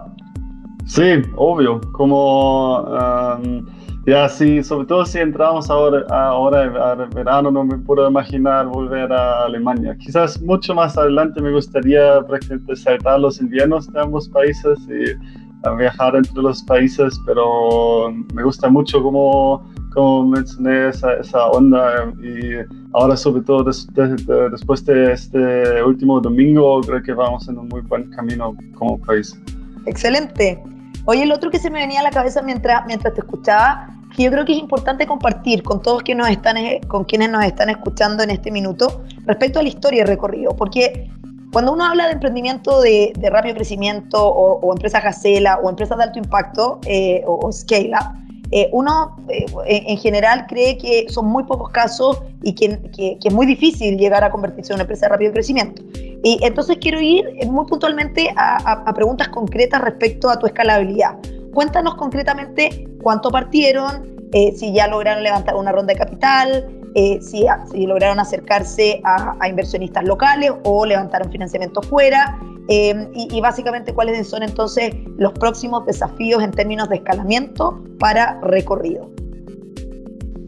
Sí, 0.85 1.21
obvio. 1.35 1.81
Como 1.91 2.79
um, 2.83 3.65
ya 4.07 4.29
sí, 4.29 4.63
sobre 4.63 4.87
todo 4.87 5.05
si 5.05 5.19
entramos 5.19 5.69
ahora, 5.69 6.05
ahora 6.09 6.93
al 6.93 7.09
verano, 7.09 7.51
no 7.51 7.65
me 7.65 7.77
puedo 7.77 8.07
imaginar 8.07 8.65
volver 8.67 9.11
a 9.11 9.43
Alemania. 9.43 9.97
Quizás 9.99 10.41
mucho 10.41 10.73
más 10.73 10.97
adelante 10.97 11.41
me 11.41 11.51
gustaría 11.51 12.21
prácticamente 12.25 12.77
saltar 12.77 13.19
los 13.19 13.41
inviernos 13.41 13.91
de 13.91 13.99
ambos 13.99 14.29
países 14.29 14.79
y 14.87 15.13
viajar 15.77 16.15
entre 16.15 16.41
los 16.41 16.63
países, 16.63 17.19
pero 17.25 18.13
me 18.33 18.43
gusta 18.43 18.69
mucho 18.69 19.03
como, 19.03 19.69
como 19.93 20.27
mencioné 20.27 20.87
esa, 20.87 21.15
esa 21.15 21.47
onda 21.47 22.09
y 22.23 22.65
ahora 22.93 23.17
sobre 23.17 23.41
todo 23.41 23.65
después 23.65 24.85
de 24.85 25.11
este 25.11 25.83
último 25.83 26.21
domingo 26.21 26.79
creo 26.79 27.03
que 27.03 27.11
vamos 27.11 27.49
en 27.49 27.57
un 27.57 27.67
muy 27.67 27.81
buen 27.81 28.09
camino 28.11 28.55
como 28.75 28.97
país. 29.01 29.37
Excelente. 29.85 30.63
Oye, 31.03 31.23
el 31.23 31.31
otro 31.33 31.49
que 31.49 31.59
se 31.59 31.69
me 31.69 31.79
venía 31.79 31.99
a 31.99 32.03
la 32.03 32.11
cabeza 32.11 32.41
mientras, 32.41 32.85
mientras 32.85 33.13
te 33.13 33.21
escuchaba, 33.21 33.96
que 34.17 34.23
yo 34.23 34.31
creo 34.31 34.45
que 34.45 34.53
es 34.53 34.57
importante 34.57 35.05
compartir 35.05 35.61
con 35.61 35.79
todos 35.79 36.01
que 36.01 36.15
nos 36.15 36.27
están, 36.27 36.57
con 36.87 37.03
quienes 37.03 37.29
nos 37.29 37.45
están 37.45 37.69
escuchando 37.69 38.23
en 38.23 38.31
este 38.31 38.51
minuto 38.51 39.03
respecto 39.25 39.59
a 39.59 39.61
la 39.61 39.69
historia 39.69 40.01
y 40.01 40.05
recorrido, 40.05 40.55
porque 40.55 41.07
cuando 41.53 41.71
uno 41.71 41.85
habla 41.85 42.07
de 42.07 42.13
emprendimiento 42.13 42.81
de, 42.81 43.13
rápido 43.31 43.53
crecimiento 43.53 44.27
o, 44.27 44.73
empresas 44.73 45.03
gacela 45.03 45.59
o 45.59 45.69
empresas 45.69 45.99
de 45.99 46.03
alto 46.03 46.17
impacto 46.17 46.79
eh, 46.87 47.23
o, 47.27 47.51
scale-up, 47.51 48.17
eh, 48.49 48.69
uno 48.71 49.17
eh, 49.29 49.45
en 49.67 49.97
general 49.97 50.47
cree 50.47 50.79
que 50.79 51.05
son 51.09 51.27
muy 51.27 51.43
pocos 51.43 51.69
casos 51.69 52.19
y 52.41 52.53
que, 52.53 53.19
es 53.23 53.33
muy 53.33 53.45
difícil 53.45 53.99
llegar 53.99 54.23
a 54.23 54.31
convertirse 54.31 54.73
en 54.73 54.77
una 54.77 54.83
empresa 54.83 55.05
de 55.05 55.09
rápido 55.09 55.31
crecimiento. 55.31 55.83
Y 56.23 56.39
entonces 56.41 56.77
quiero 56.81 56.99
ir 56.99 57.23
muy 57.45 57.67
puntualmente 57.67 58.33
a 58.35 58.91
preguntas 58.95 59.27
concretas 59.29 59.79
respecto 59.81 60.27
a 60.27 60.39
tu 60.39 60.47
escalabilidad. 60.47 61.17
Cuéntanos 61.53 61.95
concretamente 61.95 62.87
cuánto 63.07 63.31
partieron, 63.31 64.17
si 64.57 64.73
ya 64.73 64.85
lograron 64.89 65.23
levantar 65.23 65.55
una 65.55 65.71
ronda 65.71 65.93
de 65.93 65.97
capital, 65.97 66.77
eh, 66.99 67.19
si, 67.21 67.45
lograron 67.85 68.19
acercarse 68.19 68.99
a, 69.03 69.47
inversionistas 69.47 70.03
locales 70.03 70.51
o 70.63 70.85
levantaron 70.85 71.31
financiamiento 71.31 71.81
fuera 71.81 72.37
eh, 72.67 73.07
y, 73.13 73.39
básicamente 73.39 73.93
cuáles 73.93 74.27
son 74.27 74.43
entonces 74.43 74.93
los 75.15 75.31
próximos 75.33 75.85
desafíos 75.85 76.41
en 76.41 76.49
términos 76.49 76.89
de 76.89 76.95
escalamiento 76.95 77.81
para 77.99 78.41
recorrido. 78.41 79.09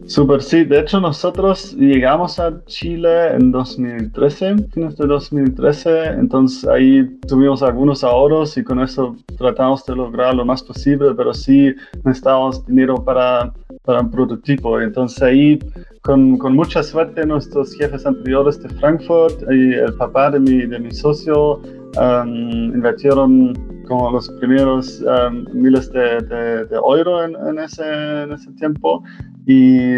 Super, 0.10 0.42
sí. 0.42 0.64
De 0.64 0.80
hecho, 0.80 1.00
nosotros 1.00 1.76
llegamos 1.76 2.40
a 2.40 2.66
Chile 2.66 3.36
en 3.36 3.52
2013, 3.52 4.56
fines 4.74 4.98
de 4.98 5.06
2013. 5.06 6.06
Entonces 6.18 6.68
ahí 6.68 7.08
tuvimos 7.28 7.62
algunos 7.62 8.04
ahorros 8.04 8.58
y 8.58 8.64
con 8.64 8.80
eso 8.82 9.16
tratamos 9.38 9.86
de 9.86 9.96
lograr 9.96 10.34
lo 10.34 10.44
más 10.44 10.64
posible, 10.64 11.14
pero 11.16 11.32
sí 11.32 11.76
necesitábamos 12.04 12.66
dinero 12.66 12.96
para, 12.96 13.54
para 13.86 14.02
un 14.02 14.10
prototipo. 14.10 14.82
Entonces 14.82 15.22
ahí 15.22 15.60
con, 16.02 16.40
con, 16.40 16.56
mucha 16.56 16.82
suerte 16.82 17.24
nuestros 17.24 17.76
jefes 17.76 18.04
anteriores 18.04 18.60
de 18.64 18.70
Frankfurt 18.70 19.44
y 19.52 19.74
el 19.76 19.94
papá 19.94 20.32
de 20.32 20.40
mi, 20.40 20.66
de 20.66 20.80
mi 20.80 20.92
socio 20.92 21.62
um, 21.98 22.74
invirtieron 22.74 23.54
como 23.88 24.12
los 24.12 24.30
primeros 24.40 25.02
um, 25.02 25.46
miles 25.54 25.92
de, 25.92 26.22
de, 26.22 26.66
de 26.66 26.76
euros 26.76 27.26
en, 27.26 27.36
en, 27.48 27.60
ese, 27.60 28.24
en, 28.24 28.32
ese, 28.32 28.52
tiempo 28.54 29.04
y 29.52 29.98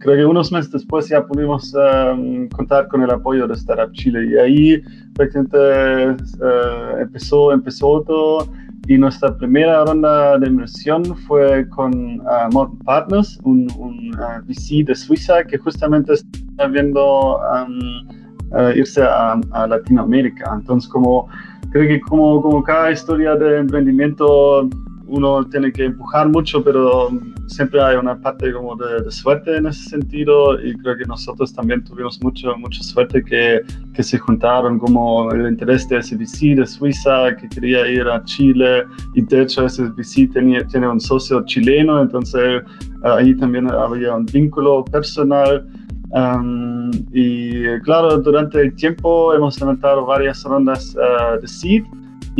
creo 0.00 0.16
que 0.16 0.24
unos 0.24 0.50
meses 0.50 0.72
después 0.72 1.08
ya 1.08 1.24
pudimos 1.24 1.72
um, 1.72 2.48
contar 2.48 2.88
con 2.88 3.00
el 3.00 3.10
apoyo 3.12 3.46
de 3.46 3.54
Startup 3.54 3.92
Chile 3.92 4.26
y 4.26 4.36
ahí 4.36 4.82
prácticamente 5.14 6.24
uh, 6.42 6.98
empezó, 6.98 7.52
empezó 7.52 8.02
todo 8.02 8.48
y 8.88 8.98
nuestra 8.98 9.36
primera 9.36 9.84
ronda 9.84 10.36
de 10.40 10.48
inversión 10.48 11.04
fue 11.28 11.68
con 11.68 11.94
uh, 12.22 12.52
Morton 12.52 12.78
Partners, 12.78 13.38
un, 13.44 13.68
un 13.78 14.12
uh, 14.16 14.42
VC 14.48 14.84
de 14.84 14.96
Suiza 14.96 15.44
que 15.44 15.58
justamente 15.58 16.14
está 16.14 16.66
viendo 16.66 17.36
um, 17.36 18.74
irse 18.74 19.00
a, 19.00 19.38
a, 19.52 19.66
Latinoamérica. 19.68 20.50
Entonces, 20.56 20.90
como 20.90 21.28
creo 21.70 21.86
que 21.86 22.00
como, 22.00 22.42
como 22.42 22.64
cada 22.64 22.90
historia 22.90 23.36
de 23.36 23.58
emprendimiento 23.58 24.68
uno 25.08 25.44
tiene 25.44 25.72
que 25.72 25.84
empujar 25.84 26.28
mucho, 26.28 26.62
pero 26.62 27.08
siempre 27.46 27.82
hay 27.82 27.96
una 27.96 28.20
parte 28.20 28.52
como 28.52 28.76
de, 28.76 29.10
suerte 29.10 29.56
en 29.56 29.66
ese 29.66 29.88
sentido 29.88 30.60
y 30.60 30.74
creo 30.76 30.96
que 30.96 31.04
nosotros 31.04 31.52
también 31.52 31.82
tuvimos 31.82 32.22
mucho, 32.22 32.56
mucha 32.58 32.82
suerte 32.82 33.24
que, 33.24 33.62
que 33.94 34.02
se 34.02 34.18
juntaron 34.18 34.78
como 34.78 35.30
el 35.32 35.48
interés 35.48 35.88
de 35.88 35.98
VC 35.98 36.54
de 36.56 36.66
Suiza 36.66 37.34
que 37.36 37.48
quería 37.48 37.86
ir 37.88 38.06
a 38.06 38.22
Chile 38.24 38.84
y 39.14 39.22
de 39.22 39.42
hecho 39.42 39.64
VC 39.64 40.30
tenía, 40.32 40.64
tiene 40.66 40.88
un 40.88 41.00
socio 41.00 41.44
chileno, 41.46 42.02
entonces 42.02 42.62
ahí 43.02 43.34
también 43.34 43.70
había 43.70 44.14
un 44.14 44.26
vínculo 44.26 44.84
personal. 44.84 45.66
Um, 46.10 46.90
y 47.12 47.78
claro, 47.80 48.16
durante 48.18 48.62
el 48.62 48.74
tiempo 48.74 49.34
hemos 49.34 49.60
levantado 49.60 50.06
varias 50.06 50.42
rondas 50.42 50.96
uh, 50.96 51.38
de 51.38 51.46
seed 51.46 51.84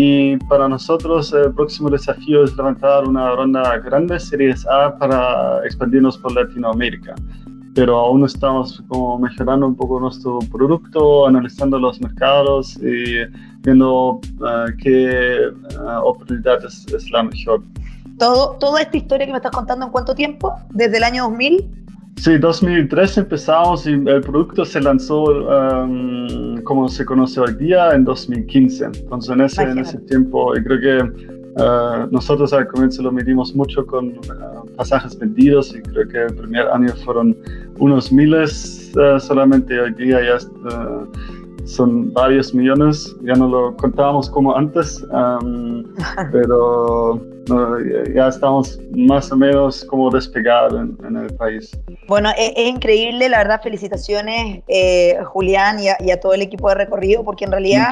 y 0.01 0.37
para 0.37 0.69
nosotros 0.69 1.33
el 1.33 1.53
próximo 1.53 1.91
desafío 1.91 2.45
es 2.45 2.57
levantar 2.57 3.05
una 3.05 3.35
ronda 3.35 3.79
grande, 3.79 4.21
Series 4.21 4.65
A, 4.69 4.97
para 4.97 5.59
expandirnos 5.65 6.17
por 6.19 6.37
Latinoamérica. 6.37 7.17
Pero 7.75 7.97
aún 7.97 8.25
estamos 8.25 8.81
como 8.87 9.19
mejorando 9.19 9.67
un 9.67 9.75
poco 9.75 9.99
nuestro 9.99 10.39
producto, 10.53 11.27
analizando 11.27 11.81
los 11.81 12.01
mercados 12.01 12.77
y 12.77 13.27
viendo 13.63 14.11
uh, 14.11 14.21
qué 14.81 15.49
uh, 15.81 16.07
oportunidad 16.07 16.65
es, 16.65 17.11
la 17.11 17.25
mejor. 17.25 17.65
Todo, 18.21 18.57
toda 18.61 18.83
esta 18.83 18.99
historia 18.99 19.27
que 19.27 19.33
me 19.33 19.39
estás 19.39 19.51
contando, 19.51 19.87
¿en 19.87 19.91
cuánto 19.91 20.15
tiempo? 20.15 20.55
¿Desde 20.71 20.99
el 20.99 21.03
año 21.03 21.25
2000? 21.25 21.88
Sí, 22.21 22.37
2003 22.37 23.19
empezamos 23.19 23.87
y 23.87 23.93
el 23.93 24.21
producto 24.23 24.65
se 24.65 24.81
lanzó 24.81 25.25
um, 25.25 26.61
como 26.63 26.89
se 26.89 27.05
conoce 27.05 27.41
hoy 27.41 27.55
día 27.55 27.95
en 27.95 28.05
2015. 28.05 28.87
Entonces 28.87 29.31
en 29.31 29.41
ese, 29.41 29.63
en 29.63 29.79
ese 29.79 29.99
tiempo 29.99 30.57
y 30.57 30.65
creo 30.65 30.81
que 30.81 31.63
uh, 31.63 32.09
nosotros 32.11 32.53
al 32.53 32.67
comienzo 32.67 33.03
lo 33.03 33.13
medimos 33.13 33.55
mucho 33.55 33.87
con 33.87 34.09
uh, 34.09 34.67
pasajes 34.77 35.17
vendidos 35.17 35.73
y 35.77 35.81
creo 35.81 36.09
que 36.09 36.25
el 36.25 36.35
primer 36.35 36.67
año 36.69 36.93
fueron 37.05 37.37
unos 37.79 38.11
miles 38.11 38.93
uh, 38.97 39.21
solamente. 39.21 39.79
Hoy 39.81 39.95
día 39.95 40.21
ya 40.21 40.39
son 41.67 42.13
varios 42.13 42.53
millones, 42.53 43.15
ya 43.23 43.35
no 43.35 43.49
lo 43.49 43.77
contábamos 43.77 44.29
como 44.29 44.57
antes, 44.57 45.07
um, 45.13 45.85
pero 46.33 47.21
ya 48.15 48.29
estamos 48.29 48.79
más 48.95 49.31
o 49.33 49.37
menos 49.37 49.85
como 49.85 50.11
despegados 50.11 50.75
en, 50.75 51.17
el 51.17 51.33
país. 51.35 51.71
Bueno, 52.07 52.31
es, 52.37 52.53
increíble, 52.57 53.29
la 53.29 53.39
verdad, 53.39 53.61
felicitaciones 53.63 54.63
eh, 54.69 55.19
Julián 55.25 55.79
y 55.81 55.89
a, 55.89 56.21
todo 56.21 56.35
el 56.35 56.43
equipo 56.43 56.69
de 56.69 56.77
recorrido, 56.77 57.25
porque 57.25 57.45
en 57.45 57.53
realidad, 57.53 57.89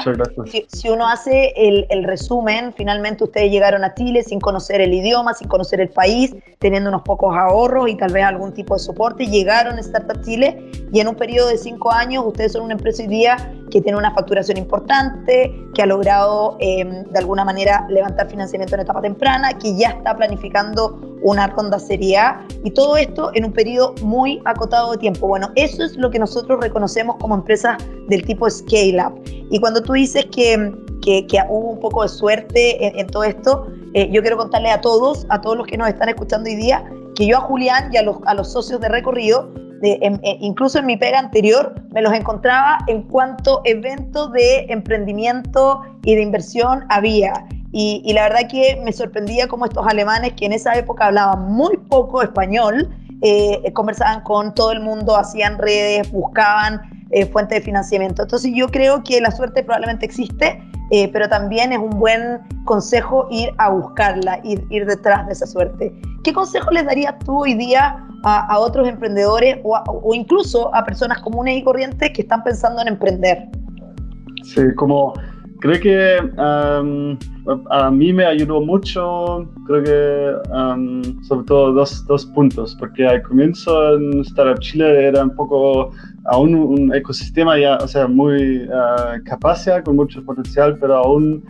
si, 0.67 0.89
uno 0.89 1.07
hace 1.07 1.53
el, 1.55 1.85
el, 1.89 2.03
resumen, 2.03 2.73
finalmente 2.75 3.23
ustedes 3.23 3.51
llegaron 3.51 3.83
a 3.83 3.93
Chile 3.93 4.23
sin 4.23 4.39
conocer 4.39 4.81
el 4.81 4.93
idioma, 4.93 5.33
sin 5.33 5.47
conocer 5.47 5.81
el 5.81 5.89
país, 5.89 6.35
teniendo 6.59 6.89
unos 6.89 7.03
pocos 7.03 7.35
ahorros 7.35 7.89
y 7.89 7.95
tal 7.95 8.11
vez 8.11 8.23
algún 8.23 8.53
tipo 8.53 8.73
de 8.75 8.79
soporte, 8.79 9.27
llegaron 9.27 9.77
a 9.77 9.81
Startup 9.81 10.21
Chile 10.23 10.71
y 10.91 10.99
en 10.99 11.07
un 11.07 11.15
periodo 11.15 11.49
de 11.49 11.57
cinco 11.57 11.91
años 11.91 12.23
ustedes 12.25 12.53
son 12.53 12.63
una 12.63 12.73
empresa 12.73 13.03
hoy 13.03 13.09
día 13.09 13.53
que 13.77 13.83
tiene 13.83 13.99
una 13.99 14.11
facturación 14.11 14.57
importante, 14.57 15.53
que 15.75 15.83
ha 15.83 15.85
logrado 15.85 16.57
eh, 16.59 16.83
de 16.83 17.19
alguna 17.19 17.45
manera 17.45 17.85
levantar 17.89 18.27
financiamiento 18.27 18.73
en 18.73 18.81
etapa 18.81 19.01
temprana 19.01 19.53
que 19.53 19.77
ya 19.77 19.89
está 19.89 20.17
planificando 20.17 20.99
una 21.21 21.45
ronda 21.45 21.77
Serie 21.77 22.17
A 22.17 22.43
y 22.63 22.71
todo 22.71 22.97
esto 22.97 23.29
en 23.35 23.45
un 23.45 23.53
periodo 23.53 23.93
muy 24.01 24.41
acotado 24.45 24.93
de 24.93 24.97
tiempo. 24.97 25.27
Bueno, 25.27 25.51
eso 25.53 25.83
es 25.83 25.95
lo 25.95 26.09
que 26.09 26.17
nosotros 26.17 26.59
reconocemos 26.59 27.17
como 27.17 27.35
empresas 27.35 27.77
del 28.07 28.25
tipo 28.25 28.49
Scale 28.49 28.97
Up. 28.97 29.21
Y 29.51 29.59
cuando 29.59 29.83
tú 29.83 29.93
dices 29.93 30.25
que, 30.25 30.73
que, 31.03 31.27
hubo 31.47 31.73
un 31.73 31.79
poco 31.79 32.01
de 32.01 32.09
suerte 32.09 32.99
en, 32.99 33.05
todo 33.05 33.25
esto, 33.25 33.67
eh, 33.93 34.09
yo 34.11 34.23
quiero 34.23 34.37
contarle 34.37 34.71
a 34.71 34.81
todos, 34.81 35.27
a 35.29 35.39
todos 35.39 35.55
los 35.55 35.67
que 35.67 35.77
nos 35.77 35.87
están 35.87 36.09
escuchando 36.09 36.49
hoy 36.49 36.55
día, 36.55 36.83
que 37.13 37.27
yo 37.27 37.37
a 37.37 37.41
Julián 37.41 37.91
y 37.93 37.97
a 37.97 38.01
los, 38.01 38.17
a 38.25 38.33
los 38.33 38.51
socios 38.51 38.81
de 38.81 38.89
recorrido 38.89 39.66
incluso 40.39 40.79
en 40.79 40.85
mi 40.85 40.97
pega 40.97 41.19
anterior, 41.19 41.75
me 41.91 42.01
los 42.01 42.13
encontraba 42.13 42.79
en 42.87 43.03
cuanto 43.03 43.61
eventos 43.65 44.31
de 44.31 44.65
emprendimiento 44.69 45.81
y 46.03 46.15
de 46.15 46.21
inversión 46.21 46.85
había. 46.89 47.45
Y, 47.71 48.11
la 48.13 48.23
verdad 48.23 48.49
que 48.49 48.79
me 48.83 48.91
sorprendía 48.91 49.47
cómo 49.47 49.65
estos 49.65 49.85
alemanes, 49.85 50.33
que 50.33 50.45
en 50.45 50.53
esa 50.53 50.75
época 50.75 51.07
hablaban 51.07 51.51
muy 51.51 51.77
poco 51.77 52.21
español, 52.21 52.89
eh, 53.21 53.71
conversaban 53.73 54.21
con 54.21 54.53
todo 54.53 54.71
el 54.71 54.79
mundo, 54.79 55.15
hacían 55.17 55.57
redes, 55.57 56.11
buscaban 56.11 56.81
eh, 57.11 57.25
fuentes 57.25 57.59
de 57.59 57.65
financiamiento. 57.65 58.23
Entonces 58.23 58.51
yo 58.55 58.67
creo 58.69 59.03
que 59.03 59.19
la 59.21 59.31
suerte 59.31 59.63
probablemente 59.63 60.05
existe, 60.05 60.61
eh, 60.91 61.09
pero 61.11 61.27
también 61.27 61.71
es 61.71 61.79
un 61.79 61.91
buen 61.91 62.39
consejo 62.65 63.27
ir 63.29 63.49
a 63.57 63.69
buscarla, 63.69 64.39
ir, 64.43 64.65
ir 64.69 64.85
detrás 64.85 65.25
de 65.27 65.33
esa 65.33 65.47
suerte. 65.47 65.93
¿Qué 66.23 66.33
consejo 66.33 66.71
les 66.71 66.85
darías 66.85 67.17
tú 67.19 67.43
hoy 67.43 67.53
día 67.53 68.03
a, 68.23 68.59
otros 68.59 68.87
emprendedores 68.87 69.57
o, 69.63 69.77
o 69.87 70.13
incluso 70.13 70.73
a 70.75 70.83
personas 70.83 71.19
comunes 71.19 71.57
y 71.57 71.63
corrientes 71.63 72.11
que 72.13 72.21
están 72.21 72.43
pensando 72.43 72.81
en 72.81 72.89
emprender? 72.89 73.49
Sí, 74.43 74.61
como 74.75 75.13
creo 75.59 75.79
que 75.79 76.19
a 77.69 77.91
mí 77.91 78.13
me 78.13 78.25
ayudó 78.25 78.61
mucho, 78.61 79.47
creo 79.65 79.83
que 79.83 81.23
sobre 81.23 81.45
todo 81.45 81.73
dos, 81.73 82.05
dos, 82.05 82.25
puntos, 82.27 82.75
porque 82.79 83.05
al 83.05 83.21
comienzo 83.23 83.95
en 83.95 84.21
Startup 84.21 84.59
Chile 84.59 85.07
era 85.07 85.23
un 85.23 85.35
poco 85.35 85.91
aún 86.27 86.55
un 86.55 86.93
ecosistema 86.93 87.57
ya, 87.57 87.77
o 87.77 87.87
sea, 87.87 88.07
muy 88.07 88.63
uh, 88.63 89.23
capaz 89.23 89.65
ya, 89.65 89.81
con 89.81 89.95
mucho 89.95 90.23
potencial, 90.23 90.77
pero 90.79 90.97
aún 90.97 91.43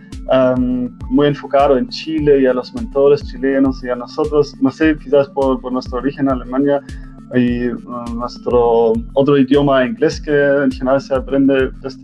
muy 1.09 1.27
enfocado 1.27 1.77
en 1.77 1.87
Chile 1.87 2.41
y 2.41 2.45
a 2.45 2.53
los 2.53 2.73
mentores 2.73 3.23
chilenos 3.23 3.81
y 3.81 3.89
a 3.89 3.95
nosotros, 3.95 4.53
no 4.61 4.69
sé, 4.69 4.97
quizás 4.97 5.29
por, 5.29 5.61
por 5.61 5.71
nuestro 5.71 5.99
origen 5.99 6.25
en 6.25 6.33
Alemania, 6.33 6.81
y 7.35 7.67
uh, 7.67 8.15
nuestro 8.15 8.93
otro 9.13 9.37
idioma 9.37 9.85
inglés 9.85 10.21
que 10.21 10.31
en 10.31 10.71
general 10.71 11.01
se 11.01 11.13
aprende 11.13 11.71
desde 11.81 12.01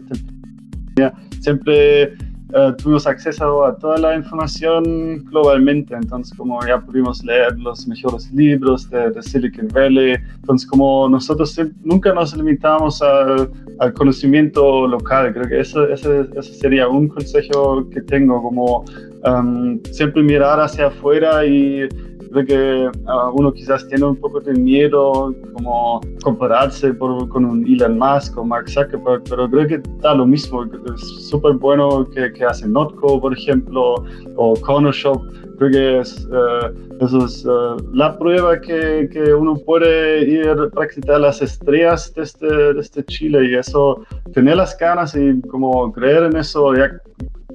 siempre 1.39 2.15
uh, 2.55 2.75
tuvimos 2.75 3.05
acceso 3.07 3.65
a 3.65 3.75
toda 3.77 3.97
la 3.97 4.15
información 4.15 5.23
globalmente, 5.25 5.95
entonces 5.95 6.35
como 6.37 6.65
ya 6.65 6.79
pudimos 6.79 7.23
leer 7.23 7.57
los 7.59 7.87
mejores 7.87 8.31
libros 8.31 8.89
de, 8.89 9.21
Silicon 9.21 9.67
Valley, 9.69 10.15
entonces 10.35 10.69
como 10.69 11.07
nosotros 11.09 11.59
nunca 11.83 12.13
nos 12.13 12.35
limitamos 12.35 13.01
al 13.01 13.93
conocimiento 13.93 14.87
local, 14.87 15.33
creo 15.33 15.47
que 15.47 15.59
ese, 15.59 15.93
ese, 15.93 16.53
sería 16.53 16.87
un 16.87 17.07
consejo 17.07 17.89
que 17.89 18.01
tengo, 18.01 18.41
como 18.41 18.85
um, 19.25 19.79
siempre 19.91 20.21
mirar 20.21 20.59
hacia 20.59 20.87
afuera 20.87 21.45
y 21.45 21.87
creo 22.33 22.45
que 22.45 22.99
uno 23.33 23.53
quizás 23.53 23.87
tiene 23.87 24.05
un 24.05 24.15
poco 24.15 24.39
de 24.39 24.53
miedo 24.53 25.33
como 25.53 26.01
compararse 26.23 26.97
con 26.97 27.45
un 27.45 27.65
Elon 27.65 27.97
Musk 27.97 28.37
o 28.37 28.43
Mark 28.43 28.69
Zuckerberg, 28.69 29.23
pero 29.29 29.49
creo 29.49 29.67
que 29.67 29.81
da 29.99 30.15
lo 30.15 30.25
mismo. 30.25 30.65
Es 30.93 31.01
súper 31.29 31.53
bueno 31.53 32.07
que, 32.09 32.33
que 32.33 32.43
hace 32.43 32.67
Notco, 32.67 33.21
por 33.21 33.33
ejemplo, 33.33 34.03
o 34.35 34.53
Corner 34.61 34.93
Shop. 34.93 35.21
Creo 35.57 35.71
que 35.71 35.99
es, 35.99 36.27
eh, 36.31 36.73
eso 36.99 37.25
es 37.25 37.45
eh, 37.45 37.83
la 37.93 38.17
prueba 38.17 38.59
que, 38.59 39.07
que, 39.11 39.33
uno 39.33 39.55
puede 39.55 40.23
ir 40.27 40.49
a 40.49 40.69
practicar 40.69 41.21
las 41.21 41.41
estrellas 41.41 42.11
desde, 42.15 42.73
desde 42.73 43.05
Chile 43.05 43.45
y 43.45 43.55
eso, 43.55 44.03
tener 44.33 44.57
las 44.57 44.75
ganas 44.77 45.15
y 45.15 45.39
como 45.41 45.91
creer 45.93 46.23
en 46.23 46.37
eso, 46.37 46.73
ya 46.73 46.89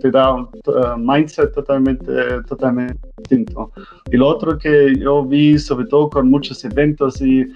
te 0.01 0.11
da 0.13 0.33
un 0.33 0.49
uh, 0.67 0.97
mindset 0.97 1.53
totalmente, 1.53 2.13
totalmente 2.47 3.08
distinto. 3.19 3.71
Y 4.11 4.17
lo 4.17 4.29
otro 4.29 4.59
que 4.59 4.95
yo 4.99 5.25
vi, 5.25 5.59
sobre 5.59 5.87
todo 5.87 6.09
con 6.09 6.31
muchos 6.31 6.65
eventos 6.65 7.21
y 7.21 7.47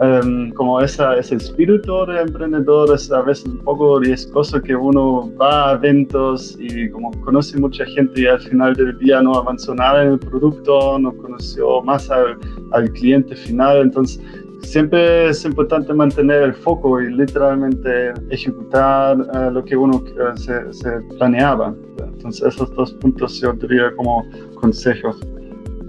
um, 0.00 0.50
como 0.52 0.80
esa, 0.80 1.16
ese 1.16 1.36
espíritu 1.36 2.06
de 2.06 2.20
emprendedor 2.20 2.94
es 2.94 3.10
a 3.10 3.22
veces 3.22 3.46
un 3.46 3.58
poco 3.58 4.00
riesgoso 4.00 4.60
que 4.60 4.74
uno 4.74 5.30
va 5.40 5.70
a 5.70 5.72
eventos 5.74 6.56
y 6.58 6.90
como 6.90 7.10
conoce 7.22 7.58
mucha 7.58 7.84
gente 7.86 8.22
y 8.22 8.26
al 8.26 8.40
final 8.40 8.74
del 8.74 8.98
día 8.98 9.22
no 9.22 9.34
avanzó 9.34 9.74
nada 9.74 10.02
en 10.02 10.12
el 10.12 10.18
producto, 10.18 10.98
no 10.98 11.12
conoció 11.12 11.82
más 11.82 12.10
al, 12.10 12.38
al 12.72 12.90
cliente 12.92 13.34
final. 13.36 13.82
Entonces, 13.82 14.20
siempre 14.62 15.28
es 15.28 15.44
importante 15.44 15.92
mantener 15.92 16.42
el 16.42 16.54
foco 16.54 17.00
y 17.00 17.12
literalmente 17.12 18.12
ejecutar 18.30 19.18
eh, 19.34 19.50
lo 19.52 19.64
que 19.64 19.76
uno 19.76 20.02
eh, 20.06 20.36
se, 20.36 20.72
se, 20.72 21.00
planeaba. 21.18 21.74
Entonces 21.98 22.54
esos 22.54 22.74
dos 22.74 22.92
puntos 22.94 23.40
yo 23.40 23.52
diría 23.52 23.94
como 23.96 24.24
consejos. 24.62 25.16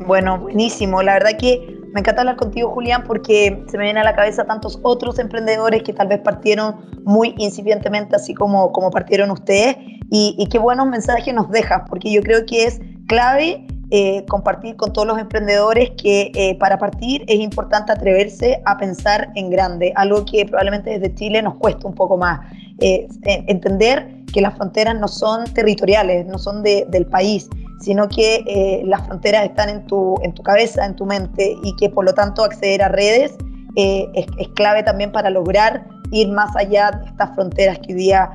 Bueno, 0.06 0.40
buenísimo. 0.40 1.02
La 1.02 1.14
verdad 1.14 1.38
que 1.40 1.80
me 1.94 2.00
encanta 2.00 2.22
hablar 2.22 2.36
contigo, 2.36 2.72
Julián, 2.72 3.04
porque 3.06 3.64
se 3.70 3.78
me 3.78 3.84
vienen 3.84 4.02
a 4.02 4.04
la 4.04 4.16
cabeza 4.16 4.44
tantos 4.46 4.80
otros 4.82 5.20
emprendedores 5.20 5.84
que 5.84 5.94
tal 5.94 6.08
vez 6.08 6.20
partieron 6.20 6.76
muy 7.06 7.36
incipientemente, 7.38 8.16
así 8.16 8.34
como, 8.34 8.72
como 8.72 8.90
partieron 8.90 9.30
ustedes. 9.32 9.78
Y, 10.10 10.48
qué 10.52 10.60
buenos 10.60 10.88
mensajes 10.88 11.34
nos 11.34 11.50
dejas, 11.50 11.84
porque 11.88 12.12
yo 12.12 12.22
creo 12.22 12.46
que 12.46 12.66
es 12.66 12.80
clave 13.08 13.66
eh, 13.90 14.26
compartir 14.28 14.76
con 14.76 14.92
todos 14.92 15.08
los 15.08 15.18
emprendedores 15.20 15.92
que 15.92 16.32
eh, 16.36 16.56
para 16.60 16.78
partir 16.78 17.24
es 17.28 17.40
importante 17.40 17.92
atreverse 17.92 18.62
a 18.66 18.78
pensar 18.78 19.32
en 19.36 19.50
grande, 19.50 19.92
algo 19.96 20.26
que 20.26 20.46
probablemente 20.46 21.00
desde 21.00 21.14
Chile 21.16 21.42
nos 21.42 21.56
cuesta 21.56 21.88
un 21.88 21.96
poco 21.96 22.18
más. 22.18 22.40
Eh, 22.80 23.08
entender 23.24 24.24
que 24.34 24.42
las 24.42 24.56
fronteras 24.56 25.00
no 25.00 25.08
son 25.08 25.46
territoriales, 25.54 26.26
no 26.26 26.38
son 26.38 26.64
del 26.64 27.06
país, 27.06 27.50
sino 27.84 28.08
que 28.08 28.82
las 28.86 29.06
fronteras 29.06 29.46
están 29.46 29.69
en 29.69 29.86
tu, 29.88 30.15
en 30.24 30.34
tu 30.34 30.41
cabeza, 30.41 30.86
en 30.86 30.96
tu 30.96 31.06
mente 31.06 31.56
y 31.63 31.76
que 31.76 31.89
por 31.89 32.06
lo 32.06 32.13
tanto 32.13 32.43
acceder 32.43 32.82
a 32.82 32.89
redes 32.89 33.36
es, 33.76 34.26
es, 34.38 34.48
clave 34.56 34.84
también 34.84 35.12
para 35.12 35.30
lograr 35.30 35.86
ir 36.12 36.30
más 36.30 36.56
allá 36.56 36.91
de 36.91 37.06
estas 37.08 37.34
fronteras 37.36 37.80
que 37.80 37.93
hoy 37.93 38.00
día 38.00 38.30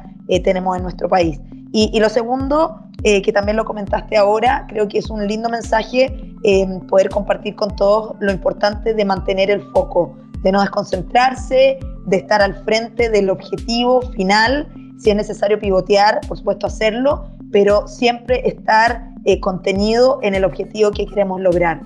tenemos 0.44 0.76
en 0.76 0.82
nuestro 0.82 1.08
país. 1.08 1.40
Y, 1.72 1.90
y 1.92 2.00
lo 2.00 2.08
segundo, 2.08 2.88
eh, 3.04 3.22
que 3.22 3.32
también 3.32 3.56
lo 3.56 3.64
comentaste 3.64 4.16
ahora, 4.16 4.66
creo 4.68 4.88
que 4.88 4.98
es 4.98 5.08
un 5.08 5.24
lindo 5.24 5.48
mensaje 5.48 6.12
eh, 6.42 6.66
poder 6.88 7.11
compartir 7.11 7.54
con 7.54 7.76
todos 7.76 8.16
lo 8.18 8.32
importante 8.32 8.92
de 8.92 9.04
mantener 9.04 9.52
el 9.52 9.62
foco, 9.72 10.16
de 10.42 10.50
no 10.50 10.61
desconcentrarse, 10.61 11.78
de 12.06 12.16
estar 12.16 12.42
al 12.42 12.56
frente 12.64 13.08
del 13.08 13.30
objetivo 13.30 14.02
final, 14.02 14.68
si 14.98 15.11
es 15.11 15.16
necesario 15.16 15.61
pivotear, 15.61 16.20
por 16.26 16.38
supuesto 16.38 16.66
hacerlo, 16.66 17.30
pero 17.52 17.87
siempre 17.87 18.42
estar 18.48 19.11
eh, 19.24 19.40
contenido 19.40 20.18
en 20.22 20.35
el 20.35 20.44
objetivo 20.44 20.90
que 20.90 21.07
queremos 21.07 21.40
lograr. 21.40 21.81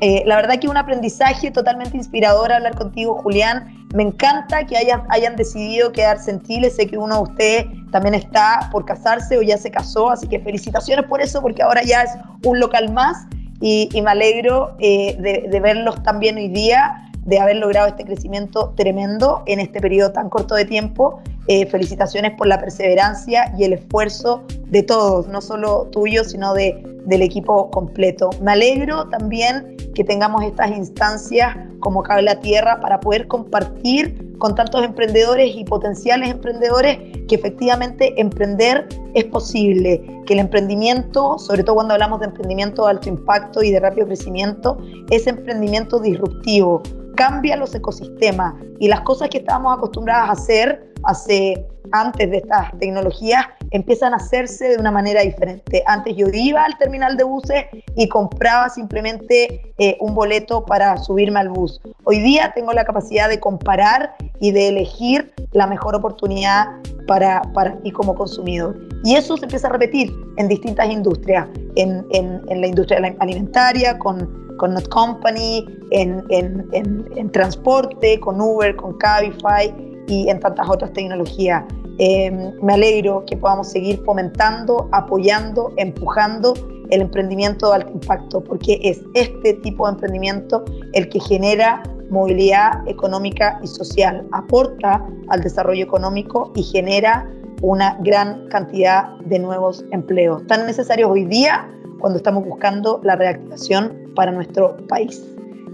Eh, 0.00 0.22
la 0.26 0.36
verdad 0.36 0.58
que 0.60 0.68
un 0.68 0.76
aprendizaje 0.76 1.50
totalmente 1.50 1.96
inspirador 1.96 2.52
hablar 2.52 2.74
contigo, 2.76 3.14
Julián. 3.16 3.86
Me 3.94 4.02
encanta 4.02 4.66
que 4.66 4.76
hayan, 4.76 5.36
decidido 5.36 5.92
quedarse 5.92 6.30
en 6.30 6.42
Chile. 6.42 6.68
Sé 6.70 6.86
que 6.86 6.98
uno 6.98 7.16
de 7.16 7.22
ustedes 7.22 7.66
también 7.92 8.14
está 8.14 8.68
por 8.72 8.84
casarse 8.84 9.38
o 9.38 9.42
ya 9.42 9.56
se 9.56 9.70
casó, 9.70 10.10
así 10.10 10.26
que 10.26 10.38
felicitaciones 10.40 11.06
por 11.06 11.22
eso, 11.22 11.40
porque 11.40 11.62
ahora 11.62 11.82
ya 11.82 12.02
es 12.02 12.10
un 12.44 12.60
local 12.60 12.92
más 12.92 13.26
y, 13.60 13.88
me 14.02 14.10
alegro 14.10 14.76
eh, 14.80 15.16
de, 15.18 15.60
verlos 15.60 16.02
también 16.02 16.36
hoy 16.36 16.48
día 16.48 17.10
de 17.24 17.38
haber 17.40 17.56
logrado 17.56 17.88
este 17.88 18.04
crecimiento 18.04 18.74
tremendo 18.76 19.42
en 19.46 19.60
este 19.60 19.80
periodo 19.80 20.12
tan 20.12 20.28
corto 20.28 20.54
de 20.54 20.66
tiempo. 20.66 21.20
Eh, 21.48 21.64
felicitaciones 21.66 22.32
por 22.36 22.48
la 22.48 22.60
perseverancia 22.60 23.52
y 23.56 23.64
el 23.64 23.72
esfuerzo 23.72 24.44
de 24.70 24.82
todos, 24.82 25.28
no 25.28 25.40
solo 25.40 25.88
tuyo, 25.92 26.24
sino 26.24 26.54
de, 26.54 26.82
del 27.06 27.22
equipo 27.22 27.70
completo. 27.70 28.30
Me 28.42 28.52
alegro 28.52 29.08
también 29.08 29.76
que 29.94 30.04
tengamos 30.04 30.42
estas 30.42 30.70
instancias 30.76 31.56
como 31.80 32.02
Cable 32.02 32.30
a 32.30 32.40
Tierra 32.40 32.80
para 32.80 33.00
poder 33.00 33.26
compartir 33.28 34.26
con 34.38 34.54
tantos 34.54 34.84
emprendedores 34.84 35.56
y 35.56 35.64
potenciales 35.64 36.30
emprendedores 36.30 36.98
que 37.26 37.34
efectivamente 37.34 38.20
emprender 38.20 38.86
es 39.14 39.24
posible, 39.24 40.02
que 40.26 40.34
el 40.34 40.40
emprendimiento, 40.40 41.38
sobre 41.38 41.62
todo 41.62 41.76
cuando 41.76 41.94
hablamos 41.94 42.20
de 42.20 42.26
emprendimiento 42.26 42.84
de 42.84 42.90
alto 42.90 43.08
impacto 43.08 43.62
y 43.62 43.70
de 43.70 43.80
rápido 43.80 44.06
crecimiento, 44.06 44.78
es 45.10 45.26
emprendimiento 45.26 45.98
disruptivo, 45.98 46.82
cambia 47.14 47.56
los 47.56 47.74
ecosistemas 47.74 48.54
y 48.78 48.88
las 48.88 49.00
cosas 49.00 49.30
que 49.30 49.38
estábamos 49.38 49.78
acostumbradas 49.78 50.28
a 50.28 50.32
hacer 50.32 50.92
hace 51.06 51.66
antes 51.92 52.30
de 52.30 52.38
estas 52.38 52.76
tecnologías 52.78 53.46
empiezan 53.70 54.12
a 54.12 54.16
hacerse 54.16 54.70
de 54.70 54.78
una 54.78 54.90
manera 54.90 55.22
diferente. 55.22 55.82
Antes 55.86 56.16
yo 56.16 56.26
iba 56.32 56.64
al 56.64 56.76
terminal 56.78 57.16
de 57.16 57.24
buses 57.24 57.64
y 57.96 58.08
compraba 58.08 58.68
simplemente 58.68 59.72
eh, 59.78 59.96
un 60.00 60.14
boleto 60.14 60.64
para 60.64 60.96
subirme 60.98 61.40
al 61.40 61.50
bus. 61.50 61.80
Hoy 62.04 62.18
día 62.20 62.52
tengo 62.54 62.72
la 62.72 62.84
capacidad 62.84 63.28
de 63.28 63.40
comparar 63.40 64.16
y 64.40 64.50
de 64.52 64.68
elegir 64.68 65.32
la 65.52 65.66
mejor 65.66 65.94
oportunidad 65.94 66.66
para, 67.06 67.42
para 67.54 67.76
mí 67.76 67.92
como 67.92 68.14
consumidor. 68.14 68.78
Y 69.04 69.14
eso 69.14 69.36
se 69.36 69.44
empieza 69.44 69.68
a 69.68 69.72
repetir 69.72 70.12
en 70.36 70.48
distintas 70.48 70.90
industrias, 70.90 71.48
en, 71.76 72.04
en, 72.10 72.42
en 72.48 72.60
la 72.60 72.66
industria 72.66 73.14
alimentaria, 73.20 73.98
con, 73.98 74.46
con 74.56 74.74
Not 74.74 74.88
Company, 74.88 75.64
en, 75.90 76.24
en, 76.30 77.30
transporte, 77.30 78.18
con 78.20 78.40
Uber, 78.40 78.74
con 78.76 78.96
Cabify 78.98 79.72
y 80.06 80.28
en 80.28 80.40
tantas 80.40 80.68
otras 80.68 80.92
tecnologías. 80.92 81.64
Eh, 81.98 82.30
me 82.62 82.74
alegro 82.74 83.24
que 83.26 83.36
podamos 83.36 83.70
seguir 83.70 84.02
fomentando, 84.04 84.88
apoyando, 84.92 85.72
empujando 85.76 86.54
el 86.90 87.00
emprendimiento 87.00 87.70
de 87.70 87.76
alto 87.76 87.92
impacto, 87.92 88.44
porque 88.44 88.78
es 88.82 89.00
este 89.14 89.54
tipo 89.54 89.86
de 89.86 89.92
emprendimiento 89.92 90.64
el 90.92 91.08
que 91.08 91.20
genera 91.20 91.82
movilidad 92.10 92.86
económica 92.86 93.58
y 93.62 93.66
social, 93.66 94.26
aporta 94.32 95.04
al 95.28 95.40
desarrollo 95.40 95.82
económico 95.82 96.52
y 96.54 96.62
genera 96.62 97.28
una 97.62 97.96
gran 98.02 98.48
cantidad 98.48 99.16
de 99.24 99.38
nuevos 99.38 99.84
empleos, 99.90 100.46
tan 100.46 100.66
necesarios 100.66 101.10
hoy 101.10 101.24
día 101.24 101.68
cuando 101.98 102.18
estamos 102.18 102.44
buscando 102.44 103.00
la 103.02 103.16
reactivación 103.16 104.12
para 104.14 104.30
nuestro 104.30 104.76
país. 104.88 105.24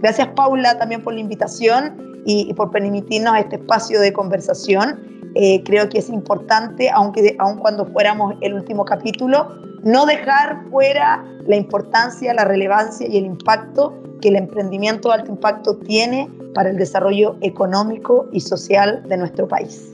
Gracias 0.01 0.29
Paula 0.29 0.79
también 0.79 1.03
por 1.03 1.12
la 1.14 1.21
invitación 1.21 2.12
y, 2.24 2.52
por 2.54 2.70
permitirnos 2.70 3.37
este 3.38 3.56
espacio 3.56 4.00
de 4.00 4.12
conversación. 4.12 5.30
Eh, 5.35 5.62
creo 5.64 5.88
que 5.88 5.98
es 5.98 6.11
importante, 6.11 6.90
aunque 6.90 7.37
aun 7.38 7.58
cuando 7.58 7.87
fuéramos 7.87 8.35
el 8.42 8.54
último 8.54 8.85
capítulo, 8.85 9.48
no 9.82 10.06
dejar 10.06 10.64
fuera 10.70 11.24
la 11.46 11.56
importancia, 11.56 12.35
la 12.35 12.44
relevancia 12.44 13.08
y 13.08 13.16
el 13.16 13.26
impacto 13.26 13.94
que 14.20 14.28
el 14.28 14.37
emprendimiento 14.37 15.08
de 15.08 15.14
alto 15.14 15.30
impacto 15.30 15.76
tiene 15.78 16.30
para 16.54 16.70
el 16.70 16.76
desarrollo 16.76 17.37
económico 17.40 18.28
y 18.32 18.40
social 18.40 19.02
de 19.08 19.16
nuestro 19.16 19.48
país. 19.48 19.90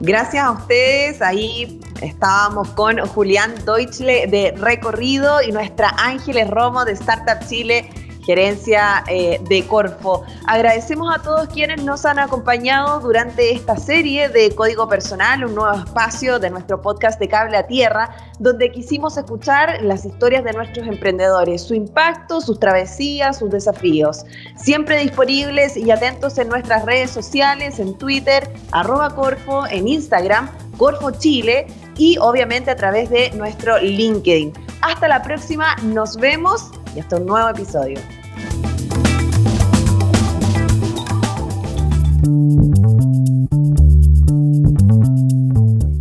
Gracias 0.00 0.42
a 0.42 0.52
ustedes, 0.52 1.20
ahí 1.20 1.78
estábamos 2.00 2.68
con 2.70 2.98
Julián 3.08 3.52
Deutschle 3.66 4.26
de 4.28 4.54
Recorrido 4.56 5.42
y 5.42 5.52
nuestra 5.52 5.90
Ángeles 5.98 6.48
Romo 6.48 6.86
de 6.86 6.92
Startup 6.92 7.46
Chile 7.46 7.90
gerencia 8.30 9.02
eh, 9.08 9.40
de 9.48 9.66
Corfo. 9.66 10.22
Agradecemos 10.46 11.12
a 11.12 11.20
todos 11.20 11.48
quienes 11.48 11.82
nos 11.82 12.06
han 12.06 12.20
acompañado 12.20 13.00
durante 13.00 13.50
esta 13.52 13.76
serie 13.76 14.28
de 14.28 14.54
Código 14.54 14.88
Personal, 14.88 15.44
un 15.44 15.56
nuevo 15.56 15.76
espacio 15.76 16.38
de 16.38 16.48
nuestro 16.48 16.80
podcast 16.80 17.18
de 17.18 17.26
Cable 17.26 17.56
a 17.56 17.66
Tierra, 17.66 18.08
donde 18.38 18.70
quisimos 18.70 19.16
escuchar 19.16 19.82
las 19.82 20.04
historias 20.04 20.44
de 20.44 20.52
nuestros 20.52 20.86
emprendedores, 20.86 21.60
su 21.60 21.74
impacto, 21.74 22.40
sus 22.40 22.60
travesías, 22.60 23.38
sus 23.38 23.50
desafíos. 23.50 24.24
Siempre 24.54 24.98
disponibles 24.98 25.76
y 25.76 25.90
atentos 25.90 26.38
en 26.38 26.48
nuestras 26.48 26.84
redes 26.84 27.10
sociales, 27.10 27.80
en 27.80 27.98
Twitter, 27.98 28.48
arroba 28.70 29.12
Corfo, 29.12 29.66
en 29.66 29.88
Instagram, 29.88 30.48
Corfo 30.76 31.10
Chile 31.10 31.66
y 31.96 32.16
obviamente 32.18 32.70
a 32.70 32.76
través 32.76 33.10
de 33.10 33.32
nuestro 33.32 33.76
LinkedIn. 33.80 34.52
Hasta 34.82 35.08
la 35.08 35.20
próxima, 35.20 35.74
nos 35.82 36.16
vemos 36.16 36.70
y 36.94 37.00
hasta 37.00 37.16
un 37.16 37.26
nuevo 37.26 37.48
episodio. 37.48 37.98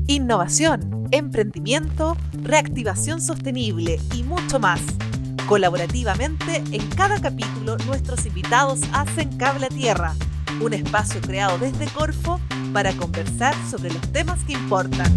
Innovación, 0.07 1.07
emprendimiento, 1.11 2.17
reactivación 2.43 3.21
sostenible 3.21 3.99
y 4.13 4.23
mucho 4.23 4.59
más. 4.59 4.81
Colaborativamente, 5.47 6.61
en 6.71 6.85
cada 6.89 7.21
capítulo 7.21 7.77
nuestros 7.85 8.25
invitados 8.25 8.81
hacen 8.91 9.37
Cable 9.37 9.67
a 9.67 9.69
Tierra, 9.69 10.13
un 10.59 10.73
espacio 10.73 11.21
creado 11.21 11.57
desde 11.57 11.87
Corfo 11.87 12.41
para 12.73 12.91
conversar 12.93 13.55
sobre 13.69 13.93
los 13.93 14.01
temas 14.11 14.43
que 14.43 14.53
importan. 14.53 15.13